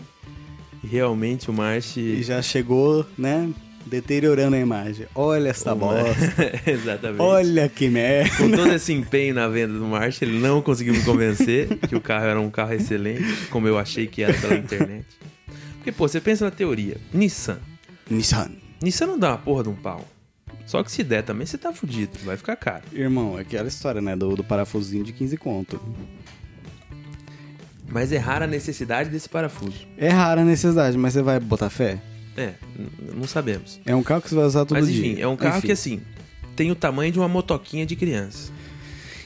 E 0.83 0.87
realmente 0.87 1.49
o 1.49 1.53
March. 1.53 1.97
E 1.97 2.21
já 2.23 2.41
chegou, 2.41 3.05
né? 3.17 3.49
Deteriorando 3.85 4.55
a 4.55 4.59
imagem. 4.59 5.07
Olha 5.13 5.49
essa 5.49 5.75
bosta. 5.75 6.51
Exatamente. 6.65 7.21
Olha 7.21 7.67
que 7.69 7.89
merda. 7.89 8.35
Com 8.37 8.49
todo 8.49 8.73
esse 8.73 8.93
empenho 8.93 9.35
na 9.35 9.47
venda 9.47 9.73
do 9.73 9.85
March, 9.85 10.21
ele 10.21 10.39
não 10.39 10.61
conseguiu 10.61 10.93
me 10.93 11.03
convencer 11.03 11.67
que 11.79 11.95
o 11.95 12.01
carro 12.01 12.25
era 12.25 12.39
um 12.39 12.49
carro 12.49 12.73
excelente, 12.73 13.47
como 13.49 13.67
eu 13.67 13.77
achei 13.77 14.07
que 14.07 14.23
era 14.23 14.33
pela 14.33 14.55
internet. 14.55 15.05
Porque, 15.75 15.91
pô, 15.91 16.07
você 16.07 16.21
pensa 16.21 16.45
na 16.45 16.51
teoria. 16.51 16.97
Nissan. 17.13 17.59
Nissan. 18.09 18.51
Nissan 18.81 19.07
não 19.07 19.19
dá 19.19 19.31
uma 19.31 19.37
porra 19.37 19.63
de 19.63 19.69
um 19.69 19.75
pau. 19.75 20.07
Só 20.65 20.81
que 20.81 20.91
se 20.91 21.03
der 21.03 21.23
também, 21.23 21.45
você 21.45 21.57
tá 21.57 21.73
fudido. 21.73 22.17
Vai 22.23 22.37
ficar 22.37 22.55
caro. 22.55 22.83
Irmão, 22.93 23.37
é 23.37 23.41
aquela 23.41 23.67
história, 23.67 24.01
né? 24.01 24.15
Do, 24.15 24.35
do 24.35 24.43
parafusinho 24.43 25.03
de 25.03 25.11
15 25.11 25.35
conto. 25.37 25.81
Mas 27.87 28.11
é 28.11 28.17
rara 28.17 28.45
a 28.45 28.47
necessidade 28.47 29.09
desse 29.09 29.27
parafuso. 29.27 29.85
É 29.97 30.09
rara 30.09 30.41
a 30.41 30.45
necessidade, 30.45 30.97
mas 30.97 31.13
você 31.13 31.21
vai 31.21 31.39
botar 31.39 31.69
fé? 31.69 31.99
É, 32.35 32.53
não 33.15 33.27
sabemos. 33.27 33.79
É 33.85 33.95
um 33.95 34.03
carro 34.03 34.21
que 34.21 34.29
você 34.29 34.35
vai 34.35 34.45
usar 34.45 34.65
todo 34.65 34.77
Mas 34.77 34.87
dia. 34.87 35.11
enfim, 35.11 35.21
é 35.21 35.27
um 35.27 35.35
carro 35.35 35.57
Enfim. 35.57 35.67
que 35.67 35.73
assim, 35.73 36.01
tem 36.55 36.71
o 36.71 36.75
tamanho 36.75 37.11
de 37.11 37.19
uma 37.19 37.27
motoquinha 37.27 37.85
de 37.85 37.95
criança. 37.95 38.51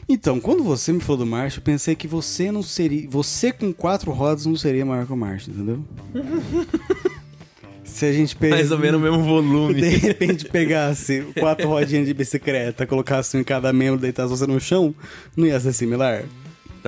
Então, 0.10 0.40
quando 0.40 0.64
você 0.64 0.94
me 0.94 1.02
falou 1.02 1.18
do 1.18 1.26
March, 1.26 1.58
eu 1.58 1.62
pensei 1.62 1.94
que 1.94 2.08
você 2.08 2.50
não 2.52 2.64
seria. 2.64 3.10
Você 3.10 3.52
com 3.52 3.74
quatro 3.74 4.12
rodas 4.12 4.46
não 4.46 4.56
seria 4.56 4.86
maior 4.86 5.06
que 5.06 5.12
o 5.12 5.18
March, 5.18 5.48
entendeu? 5.48 5.84
Se 7.84 8.06
a 8.06 8.14
gente 8.14 8.36
pegar. 8.36 8.56
Mais 8.56 8.72
ou 8.72 8.78
menos 8.78 9.02
o 9.02 9.04
mesmo 9.04 9.24
volume. 9.24 9.74
De 9.82 9.90
repente 9.90 10.46
pegasse 10.46 11.26
quatro 11.40 11.68
rodinhas 11.68 12.06
de 12.06 12.14
bicicleta, 12.14 12.86
colocasse 12.86 13.36
um 13.36 13.42
em 13.42 13.44
cada 13.44 13.74
membro, 13.74 14.00
deitasse 14.00 14.30
você 14.30 14.46
no 14.46 14.60
chão, 14.60 14.94
não 15.36 15.46
ia 15.46 15.60
ser 15.60 15.74
similar? 15.74 16.24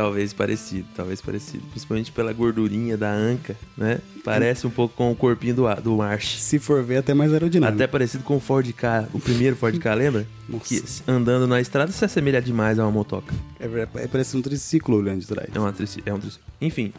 Talvez 0.02 0.32
parecido, 0.32 0.88
talvez 0.96 1.20
parecido. 1.22 1.62
Principalmente 1.72 2.10
pela 2.12 2.32
gordurinha 2.32 2.96
da 2.96 3.12
anca, 3.12 3.54
né? 3.78 4.00
Parece 4.24 4.66
um 4.66 4.70
pouco 4.70 4.96
com 4.96 5.12
o 5.12 5.16
corpinho 5.16 5.54
do, 5.56 5.76
do 5.82 5.98
March. 5.98 6.38
Se 6.38 6.58
for 6.58 6.82
ver, 6.82 6.98
até 6.98 7.14
mais 7.14 7.34
aerodinâmico. 7.34 7.76
Até 7.76 7.86
parecido 7.86 8.24
com 8.24 8.38
o 8.38 8.40
Ford 8.40 8.72
K, 8.72 9.10
o 9.14 9.20
primeiro 9.20 9.58
Ford 9.58 9.78
K, 9.78 9.94
lembra? 9.94 10.26
Nossa. 10.48 10.64
Que 10.66 10.84
andando 11.06 11.46
na 11.48 11.60
estrada 11.60 11.92
se 11.92 12.06
assemelha 12.06 12.42
demais 12.42 12.80
a 12.80 12.84
uma 12.86 12.92
motoca. 12.92 13.36
É, 13.60 13.68
ver- 13.68 13.90
é, 13.96 14.08
parece 14.08 14.38
um 14.38 14.42
triciclo 14.42 14.96
olhando 14.98 15.20
de 15.20 15.28
trás. 15.28 15.50
É, 15.54 15.60
uma 15.60 15.74
trici- 15.74 16.02
é 16.06 16.14
um 16.14 16.20
trici- 16.20 16.40
Enfim, 16.62 16.94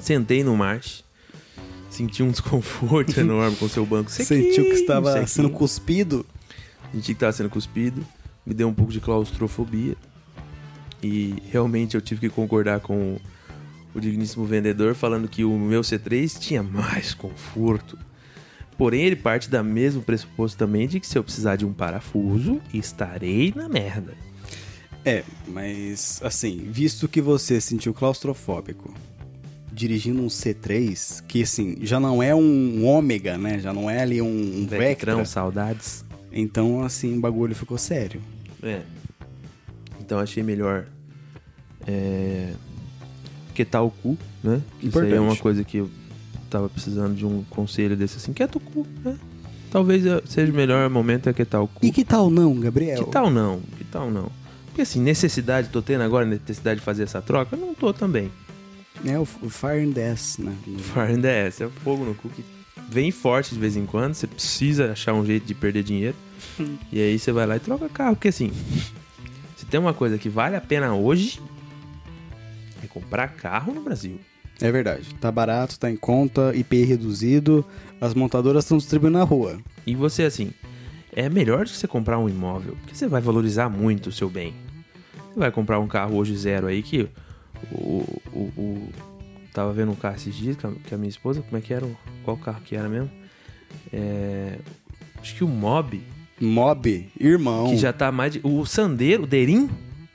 sentei 0.00 0.42
no 0.42 0.56
March, 0.56 1.00
senti 1.90 2.22
um 2.22 2.30
desconforto 2.30 3.16
enorme 3.20 3.54
com 3.56 3.66
o 3.66 3.68
seu 3.68 3.84
banco 3.84 4.10
sequinho, 4.10 4.44
Sentiu 4.44 4.64
que 4.64 4.70
estava 4.80 5.08
sequinho. 5.08 5.28
sendo 5.28 5.50
cuspido? 5.50 6.24
Senti 6.90 7.06
que 7.06 7.12
estava 7.12 7.32
sendo 7.32 7.50
cuspido, 7.50 8.02
me 8.46 8.54
deu 8.54 8.66
um 8.68 8.74
pouco 8.74 8.92
de 8.92 9.00
claustrofobia. 9.00 9.94
E 11.04 11.34
realmente 11.50 11.94
eu 11.94 12.00
tive 12.00 12.22
que 12.22 12.28
concordar 12.30 12.80
com 12.80 13.18
o 13.94 14.00
digníssimo 14.00 14.46
vendedor 14.46 14.94
falando 14.94 15.28
que 15.28 15.44
o 15.44 15.58
meu 15.58 15.82
C3 15.82 16.38
tinha 16.38 16.62
mais 16.62 17.12
conforto. 17.12 17.98
Porém, 18.78 19.02
ele 19.02 19.14
parte 19.14 19.50
da 19.50 19.62
mesmo 19.62 20.00
pressuposto 20.00 20.56
também 20.56 20.88
de 20.88 20.98
que 20.98 21.06
se 21.06 21.18
eu 21.18 21.22
precisar 21.22 21.56
de 21.56 21.66
um 21.66 21.74
parafuso, 21.74 22.58
estarei 22.72 23.52
na 23.54 23.68
merda. 23.68 24.14
É, 25.04 25.22
mas 25.46 26.20
assim, 26.24 26.66
visto 26.70 27.06
que 27.06 27.20
você 27.20 27.60
se 27.60 27.68
sentiu 27.68 27.92
claustrofóbico 27.92 28.94
dirigindo 29.70 30.22
um 30.22 30.28
C3, 30.28 31.22
que 31.28 31.42
assim, 31.42 31.76
já 31.82 32.00
não 32.00 32.22
é 32.22 32.34
um 32.34 32.86
ômega, 32.86 33.36
né? 33.36 33.58
Já 33.58 33.74
não 33.74 33.90
é 33.90 34.00
ali 34.00 34.22
um, 34.22 34.26
um 34.26 34.66
Vectra. 34.66 34.78
Vectrão, 34.78 35.24
saudades. 35.26 36.02
Então, 36.32 36.82
assim, 36.82 37.18
o 37.18 37.20
bagulho 37.20 37.54
ficou 37.54 37.76
sério. 37.76 38.22
É. 38.62 38.80
Então 40.04 40.18
achei 40.18 40.42
melhor 40.42 40.84
é, 41.86 42.52
quietar 43.54 43.82
o 43.82 43.90
cu, 43.90 44.18
né? 44.42 44.60
Isso 44.82 44.98
aí 44.98 45.06
é 45.06 45.08
Importante. 45.08 45.18
uma 45.18 45.36
coisa 45.36 45.64
que 45.64 45.78
eu 45.78 45.90
tava 46.50 46.68
precisando 46.68 47.14
de 47.14 47.24
um 47.24 47.42
conselho 47.48 47.96
desse 47.96 48.18
assim, 48.18 48.32
quieta 48.32 48.58
o 48.58 48.60
cu, 48.60 48.86
né? 49.02 49.16
Talvez 49.70 50.04
seja 50.26 50.52
o 50.52 50.54
melhor 50.54 50.88
momento 50.90 51.28
é 51.28 51.32
quietar 51.32 51.62
o 51.62 51.66
cu. 51.66 51.84
E 51.84 51.90
que 51.90 52.04
tal 52.04 52.30
não, 52.30 52.54
Gabriel? 52.60 53.02
Que 53.02 53.10
tal 53.10 53.30
não? 53.30 53.60
Que 53.78 53.84
tal 53.84 54.10
não? 54.10 54.30
Porque 54.66 54.82
assim, 54.82 55.00
necessidade, 55.00 55.70
tô 55.70 55.80
tendo 55.80 56.02
agora 56.02 56.26
necessidade 56.26 56.80
de 56.80 56.84
fazer 56.84 57.04
essa 57.04 57.22
troca? 57.22 57.56
Não 57.56 57.74
tô 57.74 57.92
também. 57.92 58.30
É 59.04 59.18
o, 59.18 59.22
o 59.22 59.50
Fire 59.50 59.80
and 59.80 59.90
Death, 59.90 60.38
né? 60.38 60.54
Fire 60.78 61.12
and 61.12 61.20
DS, 61.20 61.62
é 61.62 61.68
fogo 61.82 62.04
no 62.04 62.14
cu 62.14 62.28
que 62.28 62.44
vem 62.88 63.10
forte 63.10 63.54
de 63.54 63.60
vez 63.60 63.76
em 63.76 63.86
quando, 63.86 64.14
você 64.14 64.26
precisa 64.26 64.92
achar 64.92 65.14
um 65.14 65.24
jeito 65.24 65.46
de 65.46 65.54
perder 65.54 65.82
dinheiro. 65.82 66.16
e 66.92 67.00
aí 67.00 67.18
você 67.18 67.32
vai 67.32 67.46
lá 67.46 67.56
e 67.56 67.60
troca 67.60 67.88
carro, 67.88 68.14
porque 68.14 68.28
assim, 68.28 68.52
se 69.56 69.66
tem 69.66 69.78
uma 69.80 69.94
coisa 69.94 70.18
que 70.18 70.28
vale 70.28 70.56
a 70.56 70.60
pena 70.60 70.94
hoje, 70.94 71.40
é 72.82 72.86
comprar 72.86 73.28
carro 73.28 73.72
no 73.72 73.82
Brasil. 73.82 74.18
É 74.60 74.70
verdade. 74.70 75.14
Tá 75.20 75.32
barato, 75.32 75.78
tá 75.78 75.90
em 75.90 75.96
conta, 75.96 76.54
IPI 76.54 76.84
reduzido, 76.84 77.64
as 78.00 78.14
montadoras 78.14 78.64
estão 78.64 78.78
distribuindo 78.78 79.18
na 79.18 79.24
rua. 79.24 79.58
E 79.86 79.94
você, 79.94 80.22
assim, 80.24 80.52
é 81.12 81.28
melhor 81.28 81.64
do 81.64 81.70
que 81.70 81.76
você 81.76 81.88
comprar 81.88 82.18
um 82.18 82.28
imóvel, 82.28 82.76
porque 82.80 82.94
você 82.94 83.06
vai 83.08 83.20
valorizar 83.20 83.68
muito 83.68 84.08
o 84.08 84.12
seu 84.12 84.30
bem. 84.30 84.54
Você 85.32 85.40
vai 85.40 85.50
comprar 85.50 85.80
um 85.80 85.88
carro 85.88 86.16
hoje 86.16 86.36
zero 86.36 86.66
aí 86.68 86.82
que 86.82 87.08
o. 87.72 87.76
o, 88.32 88.40
o- 88.56 88.88
tava 89.52 89.72
vendo 89.72 89.92
um 89.92 89.96
carro 89.96 90.16
esses 90.16 90.34
dias 90.34 90.56
com 90.56 90.68
a, 90.68 90.70
com 90.72 90.94
a 90.94 90.98
minha 90.98 91.08
esposa, 91.08 91.40
como 91.42 91.56
é 91.56 91.60
que 91.60 91.72
era? 91.74 91.84
o- 91.84 91.96
Qual 92.24 92.36
carro 92.36 92.60
que 92.64 92.74
era 92.76 92.88
mesmo? 92.88 93.10
É, 93.92 94.58
acho 95.20 95.34
que 95.34 95.42
o 95.44 95.48
Mob, 95.48 96.00
Mob, 96.44 97.08
irmão. 97.18 97.70
que 97.70 97.76
já 97.76 97.92
tá 97.92 98.12
mais 98.12 98.32
de. 98.34 98.40
O 98.42 98.64
Sandero, 98.66 99.24
o 99.24 99.26
Derim. 99.26 99.68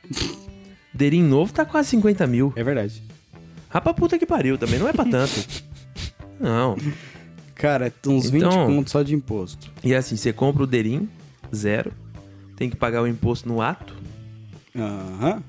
Derim 0.94 1.24
novo 1.24 1.54
tá 1.54 1.66
quase 1.66 1.90
50 1.90 2.26
mil. 2.28 2.52
É 2.56 2.64
verdade. 2.64 3.02
Rapa 3.70 3.94
puta 3.94 4.18
que 4.18 4.26
pariu 4.26 4.58
também, 4.58 4.80
não 4.80 4.88
é 4.88 4.94
pra 4.94 5.06
tanto. 5.06 5.34
Não. 6.40 6.78
Cara, 7.54 7.88
é 7.88 8.10
uns 8.10 8.30
20 8.30 8.42
Então- 8.42 8.68
contos 8.68 8.92
só 8.94 9.04
de 9.04 9.14
imposto. 9.14 9.70
E 9.84 9.94
assim, 9.94 10.16
você 10.16 10.32
compra 10.32 10.64
o 10.64 10.68
Derim, 10.68 11.10
zero. 11.54 11.92
Tem 12.56 12.70
que 12.70 12.76
pagar 12.78 13.02
o 13.04 13.08
imposto 13.08 13.48
no 13.50 13.62
ato. 13.62 13.94
Aham. 14.76 15.44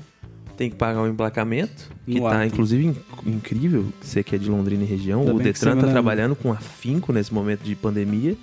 Tem 0.57 0.69
que 0.69 0.77
pagar 0.77 1.01
o 1.03 1.07
emplacamento, 1.09 1.89
que 2.05 2.17
No 2.21 2.29
tá 2.29 2.39
ato. 2.43 2.47
inclusive 2.47 2.85
inc- 2.87 2.99
incrível. 3.25 3.87
Você 4.03 4.23
que 4.23 4.35
é 4.35 4.39
de 4.39 4.51
Londrina 4.51 4.83
e 4.83 4.87
região, 4.87 5.21
Ainda 5.21 5.35
o 5.35 5.39
Detran 5.39 5.77
tá 5.79 5.87
trabalhando 5.87 6.35
com 6.37 6.53
afinco 6.53 7.13
nesse 7.13 7.33
momento 7.33 7.63
de 7.63 7.75
pandemia. 7.75 8.37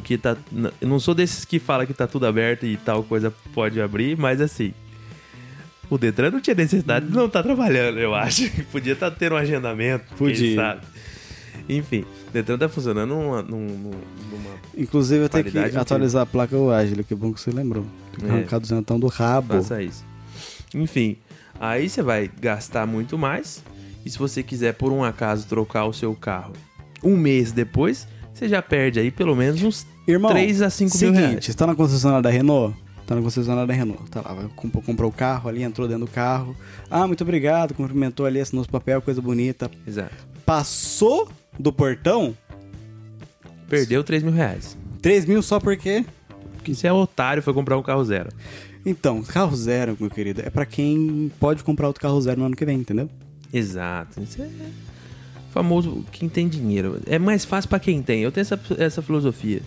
Porque 0.00 0.18
tá. 0.18 0.36
Eu 0.80 0.88
não 0.88 0.98
sou 0.98 1.14
desses 1.14 1.44
que 1.44 1.58
fala 1.60 1.86
que 1.86 1.94
tá 1.94 2.06
tudo 2.06 2.26
aberto 2.26 2.66
e 2.66 2.76
tal 2.76 3.02
coisa 3.04 3.32
pode 3.52 3.80
abrir, 3.80 4.16
mas 4.18 4.40
assim. 4.40 4.74
O 5.90 5.98
Detran 5.98 6.30
não 6.30 6.40
tinha 6.40 6.56
necessidade 6.56 7.06
de 7.06 7.12
não 7.14 7.26
estar 7.26 7.42
trabalhando, 7.42 7.98
eu 8.00 8.14
acho. 8.14 8.50
Podia 8.72 8.94
estar 8.94 9.10
tendo 9.12 9.34
um 9.34 9.38
agendamento, 9.38 10.04
Podia. 10.16 10.56
sabe. 10.56 10.80
Enfim, 11.68 12.04
o 12.28 12.30
Detran 12.32 12.58
tá 12.58 12.68
funcionando 12.68 13.10
numa, 13.14 13.42
num- 13.42 13.66
num- 13.68 13.90
numa 14.30 14.50
Inclusive, 14.76 15.24
eu 15.24 15.28
tenho 15.28 15.44
que 15.44 15.58
atualizar 15.76 16.22
a 16.22 16.26
placa 16.26 16.56
do 16.56 16.70
Ágil, 16.70 17.04
que 17.04 17.14
bom 17.14 17.32
que 17.32 17.40
você 17.40 17.50
lembrou. 17.50 17.86
Tem 18.12 18.24
que 18.24 18.30
É. 18.30 18.34
arrancar 18.34 18.58
do 18.58 18.66
zentão 18.66 18.98
do 18.98 19.06
rabo. 19.06 19.54
Faça 19.54 19.80
isso. 19.82 20.04
Enfim, 20.74 21.16
aí 21.60 21.88
você 21.88 22.02
vai 22.02 22.28
gastar 22.40 22.86
muito 22.86 23.16
mais. 23.16 23.62
E 24.04 24.10
se 24.10 24.18
você 24.18 24.42
quiser, 24.42 24.72
por 24.74 24.90
um 24.90 25.04
acaso, 25.04 25.46
trocar 25.46 25.84
o 25.84 25.92
seu 25.92 26.14
carro 26.14 26.52
um 27.02 27.16
mês 27.16 27.52
depois, 27.52 28.08
você 28.34 28.48
já 28.48 28.60
perde 28.60 29.00
aí 29.00 29.10
pelo 29.10 29.34
menos 29.34 29.62
uns 29.62 29.86
Irmão, 30.06 30.30
3 30.30 30.62
a 30.62 30.70
5 30.70 30.90
mil 30.90 30.98
seguinte, 30.98 31.20
reais. 31.20 31.44
você 31.44 31.54
tá 31.54 31.66
na 31.66 31.74
concessionária 31.74 32.22
da 32.22 32.30
Renault? 32.30 32.76
Tá 33.06 33.14
na 33.14 33.22
concessionária 33.22 33.66
da 33.66 33.74
Renault. 33.74 34.10
Tá 34.10 34.20
lá, 34.20 34.48
comprou, 34.56 34.82
comprou 34.82 35.10
o 35.10 35.12
carro 35.12 35.48
ali, 35.48 35.62
entrou 35.62 35.86
dentro 35.86 36.06
do 36.06 36.10
carro. 36.10 36.56
Ah, 36.90 37.06
muito 37.06 37.22
obrigado, 37.22 37.74
cumprimentou 37.74 38.26
ali, 38.26 38.40
assinou 38.40 38.62
os 38.62 38.66
papel, 38.66 39.00
coisa 39.00 39.20
bonita. 39.20 39.70
Exato. 39.86 40.14
Passou 40.44 41.28
do 41.58 41.72
portão, 41.72 42.34
Perdeu 43.68 44.04
3 44.04 44.22
mil 44.22 44.32
reais. 44.32 44.76
3 45.02 45.26
mil 45.26 45.42
só 45.42 45.58
porque... 45.58 46.04
Porque 46.56 46.74
você 46.74 46.86
é 46.86 46.92
otário 46.92 47.42
foi 47.42 47.52
comprar 47.52 47.76
um 47.76 47.82
carro 47.82 48.04
zero. 48.04 48.30
Então, 48.86 49.22
carro 49.22 49.54
zero, 49.56 49.96
meu 49.98 50.10
querido, 50.10 50.42
é 50.44 50.50
pra 50.50 50.64
quem 50.64 51.30
pode 51.40 51.64
comprar 51.64 51.86
outro 51.88 52.00
carro 52.00 52.20
zero 52.20 52.40
no 52.40 52.46
ano 52.46 52.56
que 52.56 52.64
vem, 52.64 52.78
entendeu? 52.78 53.08
Exato. 53.52 54.22
Isso 54.22 54.42
é 54.42 54.48
famoso 55.54 56.04
quem 56.10 56.28
tem 56.28 56.48
dinheiro. 56.48 57.00
É 57.06 57.16
mais 57.18 57.44
fácil 57.44 57.70
pra 57.70 57.78
quem 57.78 58.02
tem. 58.02 58.20
Eu 58.22 58.32
tenho 58.32 58.42
essa, 58.42 58.60
essa 58.76 59.00
filosofia. 59.00 59.62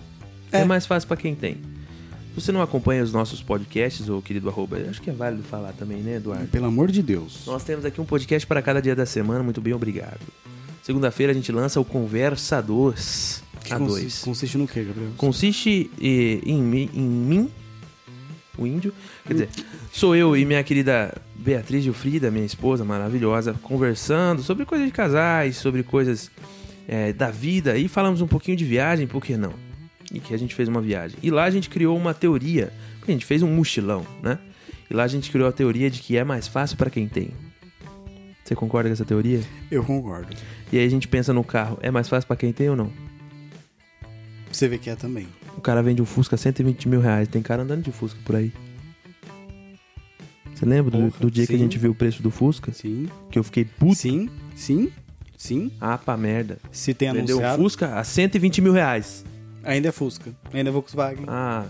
É. 0.52 0.60
É. 0.60 0.66
mais 0.66 0.86
fácil 0.86 1.08
pra 1.08 1.16
quem 1.18 1.34
tem. 1.34 1.54
Se 1.56 2.42
você 2.44 2.52
não 2.52 2.62
acompanha 2.62 3.02
os 3.02 3.12
nossos 3.12 3.42
podcasts, 3.42 4.08
ô 4.10 4.22
querido 4.22 4.48
arroba, 4.50 4.78
acho 4.90 5.02
que 5.02 5.10
é 5.10 5.14
válido 5.14 5.44
falar 5.44 5.72
também, 5.74 5.98
né, 6.00 6.18
Eduardo? 6.18 6.46
Pelo 6.48 6.66
amor 6.68 6.92
de 6.92 7.02
Deus. 7.02 7.44
Nós 7.48 7.64
temos 7.64 7.84
aqui 7.86 8.00
um 8.00 8.06
podcast 8.06 8.46
para 8.46 8.62
cada 8.62 8.80
dia 8.82 8.96
da 8.96 9.06
semana, 9.06 9.42
muito 9.42 9.60
bem, 9.62 9.74
obrigado. 9.74 10.20
Segunda-feira 10.84 11.32
a 11.32 11.36
gente 11.36 11.52
lança 11.52 11.80
o 11.82 11.86
Conversa 11.86 12.62
2 12.62 13.44
Que 13.64 13.74
a 13.74 13.78
consi- 13.80 14.02
2. 14.02 14.20
Consiste 14.24 14.58
no 14.58 14.68
quê, 14.68 14.84
Gabriel? 14.84 15.10
Consiste 15.18 15.90
eh, 16.00 16.40
em, 16.46 16.90
em 16.94 17.02
mim, 17.02 17.50
o 18.58 18.68
índio, 18.68 18.94
quer 19.26 19.34
dizer, 19.34 19.50
sou 19.92 20.16
eu 20.16 20.36
e 20.38 20.46
minha 20.46 20.64
querida 20.64 21.14
Beatriz 21.48 21.82
Gilfrida, 21.82 22.30
minha 22.30 22.46
esposa 22.46 22.84
maravilhosa, 22.84 23.54
conversando 23.64 24.44
sobre 24.44 24.66
coisas 24.66 24.86
de 24.86 24.92
casais, 24.92 25.56
sobre 25.56 25.82
coisas 25.82 26.30
eh, 26.90 27.14
da 27.14 27.32
vida 27.32 27.78
e 27.78 27.88
falamos 27.88 28.20
um 28.20 28.28
pouquinho 28.28 28.58
de 28.58 28.66
viagem, 28.66 29.08
por 29.08 29.24
que 29.24 29.38
não? 29.38 29.54
E 30.12 30.20
que 30.20 30.34
a 30.34 30.38
gente 30.38 30.54
fez 30.54 30.68
uma 30.68 30.82
viagem. 30.82 31.18
E 31.24 31.32
lá 31.32 31.46
a 31.46 31.50
gente 31.50 31.70
criou 31.70 31.96
uma 31.96 32.14
teoria, 32.14 32.74
porque 33.00 33.12
a 33.12 33.16
gente 33.16 33.26
fez 33.26 33.42
um 33.44 33.48
mochilão, 33.48 34.06
né? 34.22 34.38
E 34.92 34.94
lá 34.94 35.04
a 35.04 35.08
gente 35.08 35.32
criou 35.32 35.48
a 35.48 35.54
teoria 35.54 35.90
de 35.90 36.02
que 36.02 36.18
é 36.18 36.24
mais 36.26 36.50
fácil 36.50 36.76
pra 36.76 36.90
quem 36.90 37.08
tem. 37.08 37.30
Você 38.44 38.54
concorda 38.54 38.90
com 38.90 38.94
essa 38.94 39.06
teoria? 39.06 39.40
Eu 39.72 39.86
concordo. 39.86 40.36
E 40.70 40.78
aí 40.78 40.86
a 40.86 40.90
gente 40.90 41.08
pensa 41.08 41.32
no 41.32 41.46
carro, 41.46 41.80
é 41.82 41.90
mais 41.90 42.10
fácil 42.10 42.28
pra 42.28 42.36
quem 42.36 42.52
tem 42.52 42.70
ou 42.70 42.76
não? 42.76 42.92
Você 44.52 44.68
vê 44.68 44.78
que 44.78 44.90
é 44.90 44.98
também. 44.98 45.30
O 45.56 45.62
cara 45.62 45.82
vende 45.82 46.02
um 46.02 46.06
Fusca 46.06 46.36
a 46.36 46.38
120 46.38 46.90
mil 46.90 47.00
reais, 47.00 47.30
tem 47.30 47.42
cara 47.42 47.64
andando 47.64 47.84
de 47.84 47.92
Fusca 47.94 48.20
por 48.26 48.36
aí. 48.36 48.52
Você 50.58 50.66
lembra 50.66 50.92
do, 50.92 50.98
Porra, 51.12 51.20
do 51.22 51.30
dia 51.32 51.46
que 51.46 51.54
a 51.54 51.58
sim. 51.58 51.64
gente 51.64 51.78
viu 51.78 51.92
o 51.92 51.96
preço 51.96 52.22
do 52.24 52.32
Fusca? 52.32 52.72
Sim. 52.74 53.08
Que 53.30 53.38
eu 53.38 53.44
fiquei 53.44 53.64
puto. 53.66 53.96
Sim, 53.96 54.28
sim, 54.56 54.92
sim. 55.38 55.72
Ah, 55.80 55.98
pra 55.98 56.18
merda. 56.18 56.58
Se 56.72 56.94
tem 56.94 57.12
Vendeu 57.14 57.38
anunciado, 57.38 57.62
Fusca 57.62 57.96
a 58.00 58.04
120 58.04 58.62
mil 58.62 58.74
reais. 58.74 59.24
ainda 59.64 59.90
é 59.90 59.92
Fusca. 59.92 60.34
Ainda 60.52 60.70
é 60.70 60.74
Volkswagen. 60.74 61.26
Ah, 61.28 61.66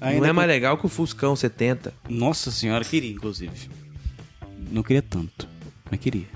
Ainda 0.00 0.18
não 0.20 0.26
é 0.26 0.28
com- 0.28 0.34
mais 0.34 0.48
legal 0.48 0.76
que 0.76 0.84
o 0.84 0.88
Fuscão 0.90 1.34
70. 1.34 1.94
Nossa 2.08 2.50
senhora, 2.50 2.84
queria, 2.84 3.10
inclusive. 3.10 3.70
Não 4.70 4.82
queria 4.82 5.00
tanto, 5.00 5.48
mas 5.90 5.98
queria. 5.98 6.26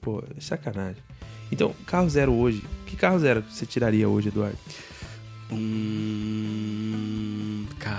Pô, 0.00 0.22
é 0.36 0.40
sacanagem. 0.40 1.02
Então, 1.50 1.74
carro 1.86 2.08
zero 2.08 2.32
hoje. 2.32 2.62
Que 2.86 2.94
carro 2.96 3.18
zero 3.18 3.42
você 3.50 3.66
tiraria 3.66 4.08
hoje, 4.08 4.28
Eduardo? 4.28 4.56
Hum. 5.50 6.49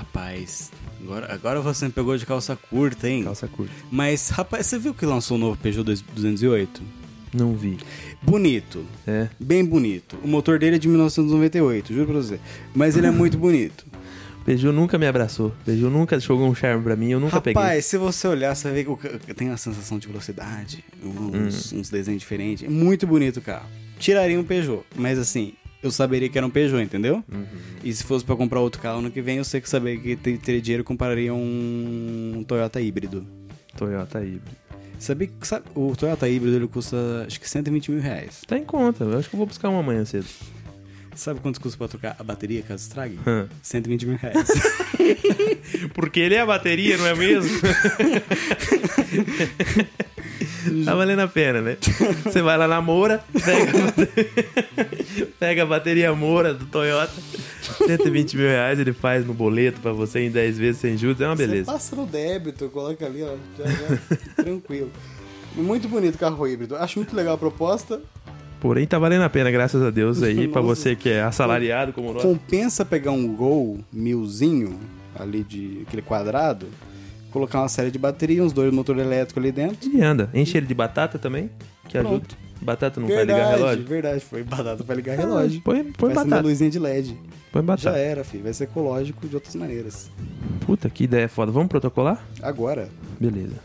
Capaz. 0.02 0.72
Agora, 1.04 1.32
agora 1.34 1.62
você 1.62 1.86
me 1.86 1.92
pegou 1.92 2.18
de 2.18 2.26
calça 2.26 2.56
curta, 2.56 3.08
hein? 3.08 3.24
Calça 3.24 3.48
curta. 3.48 3.72
Mas, 3.92 4.30
rapaz, 4.30 4.66
você 4.66 4.80
viu 4.80 4.94
que 4.96 5.06
lançou 5.06 5.38
o 5.38 5.40
novo 5.40 5.58
Peugeot 5.58 5.84
208? 6.16 6.82
Não 7.34 7.54
vi. 7.56 7.78
Bonito. 8.22 8.84
É. 9.06 9.30
Bem 9.40 9.64
bonito. 9.64 10.18
O 10.24 10.28
motor 10.28 10.58
dele 10.58 10.76
é 10.78 10.80
de 10.80 10.88
1998, 10.88 11.94
juro 11.94 12.08
pra 12.08 12.16
você. 12.16 12.40
Mas 12.74 12.98
ele 12.98 13.06
é 13.08 13.12
muito 13.12 13.38
bonito. 13.40 13.86
Peugeot 14.44 14.74
nunca 14.74 14.98
me 14.98 15.06
abraçou. 15.06 15.54
Peugeot 15.64 15.92
nunca 15.92 16.20
jogou 16.20 16.50
um 16.50 16.56
charme 16.56 16.84
pra 16.84 16.96
mim, 16.96 17.12
eu 17.12 17.20
nunca 17.20 17.36
Rapaz, 17.36 17.56
peguei. 17.56 17.82
se 17.84 17.96
você 17.98 18.28
olhar, 18.28 18.56
você 18.56 18.72
ver 18.72 18.86
que 19.26 19.34
tem 19.36 19.50
uma 19.50 19.58
sensação 19.58 20.00
de 20.00 20.08
velocidade, 20.08 20.84
uns, 21.04 21.72
uns 21.72 21.90
desenhos 21.92 22.22
diferentes. 22.22 22.64
É 22.64 22.70
muito 22.70 23.06
bonito 23.06 23.38
o 23.38 23.42
carro. 23.42 23.68
Tiraria 24.00 24.40
um 24.40 24.44
Peugeot, 24.44 24.84
mas 24.96 25.20
assim, 25.20 25.54
eu 25.82 25.92
saberia 25.92 26.30
que 26.30 26.38
era 26.38 26.46
um 26.46 26.50
Peugeot, 26.50 26.82
entendeu? 26.84 27.24
E 27.84 27.94
se 27.94 28.04
fosse 28.04 28.24
pra 28.26 28.36
comprar 28.36 28.60
outro 28.60 28.82
carro 28.82 29.02
no 29.02 29.10
que 29.12 29.22
vem, 29.22 29.38
eu 29.38 29.44
sei 29.44 29.60
que 29.62 29.70
saber 29.70 29.98
que 30.00 30.16
te- 30.16 30.38
teria 30.38 30.62
dinheiro 30.62 30.84
compraria 30.84 31.34
um 31.34 32.44
Toyota 32.48 32.80
híbrido. 32.82 33.26
Toyota 33.76 34.20
híbrido. 34.20 34.62
Sabia 35.00 35.28
que 35.28 35.48
sabe, 35.48 35.66
o 35.74 35.96
Toyota 35.96 36.30
híbrido 36.30 36.56
ele 36.58 36.68
custa 36.68 37.26
acho 37.26 37.40
que 37.40 37.50
120 37.50 37.90
mil 37.92 38.00
reais. 38.02 38.42
Tá 38.48 38.58
em 38.58 38.64
conta, 38.64 39.04
eu 39.04 39.18
acho 39.18 39.28
que 39.30 39.36
eu 39.36 39.38
vou 39.40 39.48
buscar 39.48 39.70
uma 39.70 39.80
amanhã 39.80 40.06
cedo. 40.06 40.28
Sabe 41.16 41.40
quanto 41.42 41.60
custa 41.60 41.78
pra 41.78 41.88
trocar 41.88 42.16
a 42.18 42.24
bateria 42.24 42.62
caso 42.62 42.84
estrague? 42.84 43.20
Hã. 43.28 43.48
120 43.62 44.06
mil 44.06 44.16
reais. 44.18 44.48
Porque 45.94 46.20
ele 46.22 46.36
é 46.36 46.40
a 46.40 46.46
bateria, 46.46 46.98
não 46.98 47.06
é 47.08 47.16
mesmo? 47.16 47.50
tá 50.86 50.96
valendo 50.96 51.20
a 51.20 51.28
pena, 51.28 51.62
né? 51.62 51.78
Você 52.24 52.42
vai 52.42 52.58
lá 52.58 52.68
na 52.68 52.82
Moura, 52.82 53.24
pega 53.44 53.72
a 53.72 53.84
bateria, 53.86 55.28
pega 55.40 55.64
a 55.64 55.66
bateria 55.66 56.14
Moura 56.14 56.54
do 56.54 56.66
Toyota, 56.66 57.14
120 57.86 58.38
mil 58.38 58.48
reais 58.48 58.80
ele 58.80 58.94
faz 58.94 59.26
no 59.26 59.34
boleto 59.34 59.80
pra 59.82 59.92
você 59.92 60.22
em 60.22 60.32
10 60.32 60.58
vezes 60.58 60.82
sem 60.82 60.98
juros, 60.98 61.22
é 61.22 61.26
uma 61.28 61.36
Você 61.36 61.48
beleza. 61.48 61.72
passa 61.72 61.96
no 61.96 62.06
débito, 62.06 62.70
coloca 62.70 63.06
ali, 63.06 63.24
ó. 63.24 63.36
Já, 63.58 63.66
já, 63.70 63.98
tranquilo. 64.44 64.92
Muito 65.56 65.88
bonito 65.90 66.16
o 66.16 66.18
carro 66.18 66.48
híbrido. 66.48 66.76
Acho 66.78 67.00
muito 67.00 67.16
legal 67.16 67.36
a 67.36 67.38
proposta. 67.38 68.02
Porém, 68.62 68.86
tá 68.86 69.00
valendo 69.00 69.24
a 69.24 69.30
pena, 69.30 69.50
graças 69.50 69.82
a 69.82 69.90
Deus, 69.90 70.22
aí, 70.22 70.48
pra 70.48 70.62
Nossa. 70.62 70.76
você 70.76 70.96
que 70.96 71.10
é 71.10 71.24
assalariado 71.24 71.92
como 71.92 72.14
nós. 72.14 72.22
Compensa 72.22 72.86
pegar 72.86 73.12
um 73.12 73.36
Gol 73.36 73.80
milzinho, 73.92 74.80
ali 75.18 75.44
de 75.44 75.84
aquele 75.88 76.04
quadrado, 76.04 76.68
colocar 77.32 77.60
uma 77.62 77.70
série 77.70 77.90
de 77.92 77.98
bateria, 77.98 78.44
uns 78.44 78.54
dois 78.54 78.72
motores 78.74 79.02
elétricos 79.02 79.42
ali 79.42 79.52
dentro. 79.52 79.90
Ele 79.90 80.04
anda. 80.04 80.30
Enche 80.34 80.58
ele 80.58 80.68
de 80.68 80.74
batata 80.74 81.18
também, 81.18 81.50
que 81.88 81.98
ajuda. 81.98 82.20
Pronto. 82.20 82.38
Batata 82.62 83.02
não 83.02 83.08
vai 83.08 83.22
ligar 83.26 83.56
relógio? 83.56 83.86
verdade. 83.86 84.20
Foi 84.20 84.44
batata 84.44 84.84
pra 84.84 84.94
ligar 84.96 85.18
relógio. 85.18 85.62
Põe, 85.62 85.84
põe 85.84 86.10
Vai 86.10 86.16
ser 86.16 86.20
uma 86.20 86.26
batata. 86.26 86.48
luzinha 86.48 86.70
de 86.70 86.78
LED. 86.78 87.18
Põe 87.52 87.62
Já 87.62 87.66
batata. 87.66 87.98
era, 87.98 88.24
filho. 88.24 88.44
Vai 88.44 88.54
ser 88.54 88.66
ecológico 88.66 89.28
de 89.28 89.34
outras 89.34 89.56
maneiras. 89.56 90.12
Puta, 90.66 90.88
que 90.88 91.06
ideia 91.06 91.28
foda. 91.28 91.52
Vamos 91.52 91.70
protocolar? 91.70 92.24
Agora. 92.40 92.88
Beleza. 93.20 93.56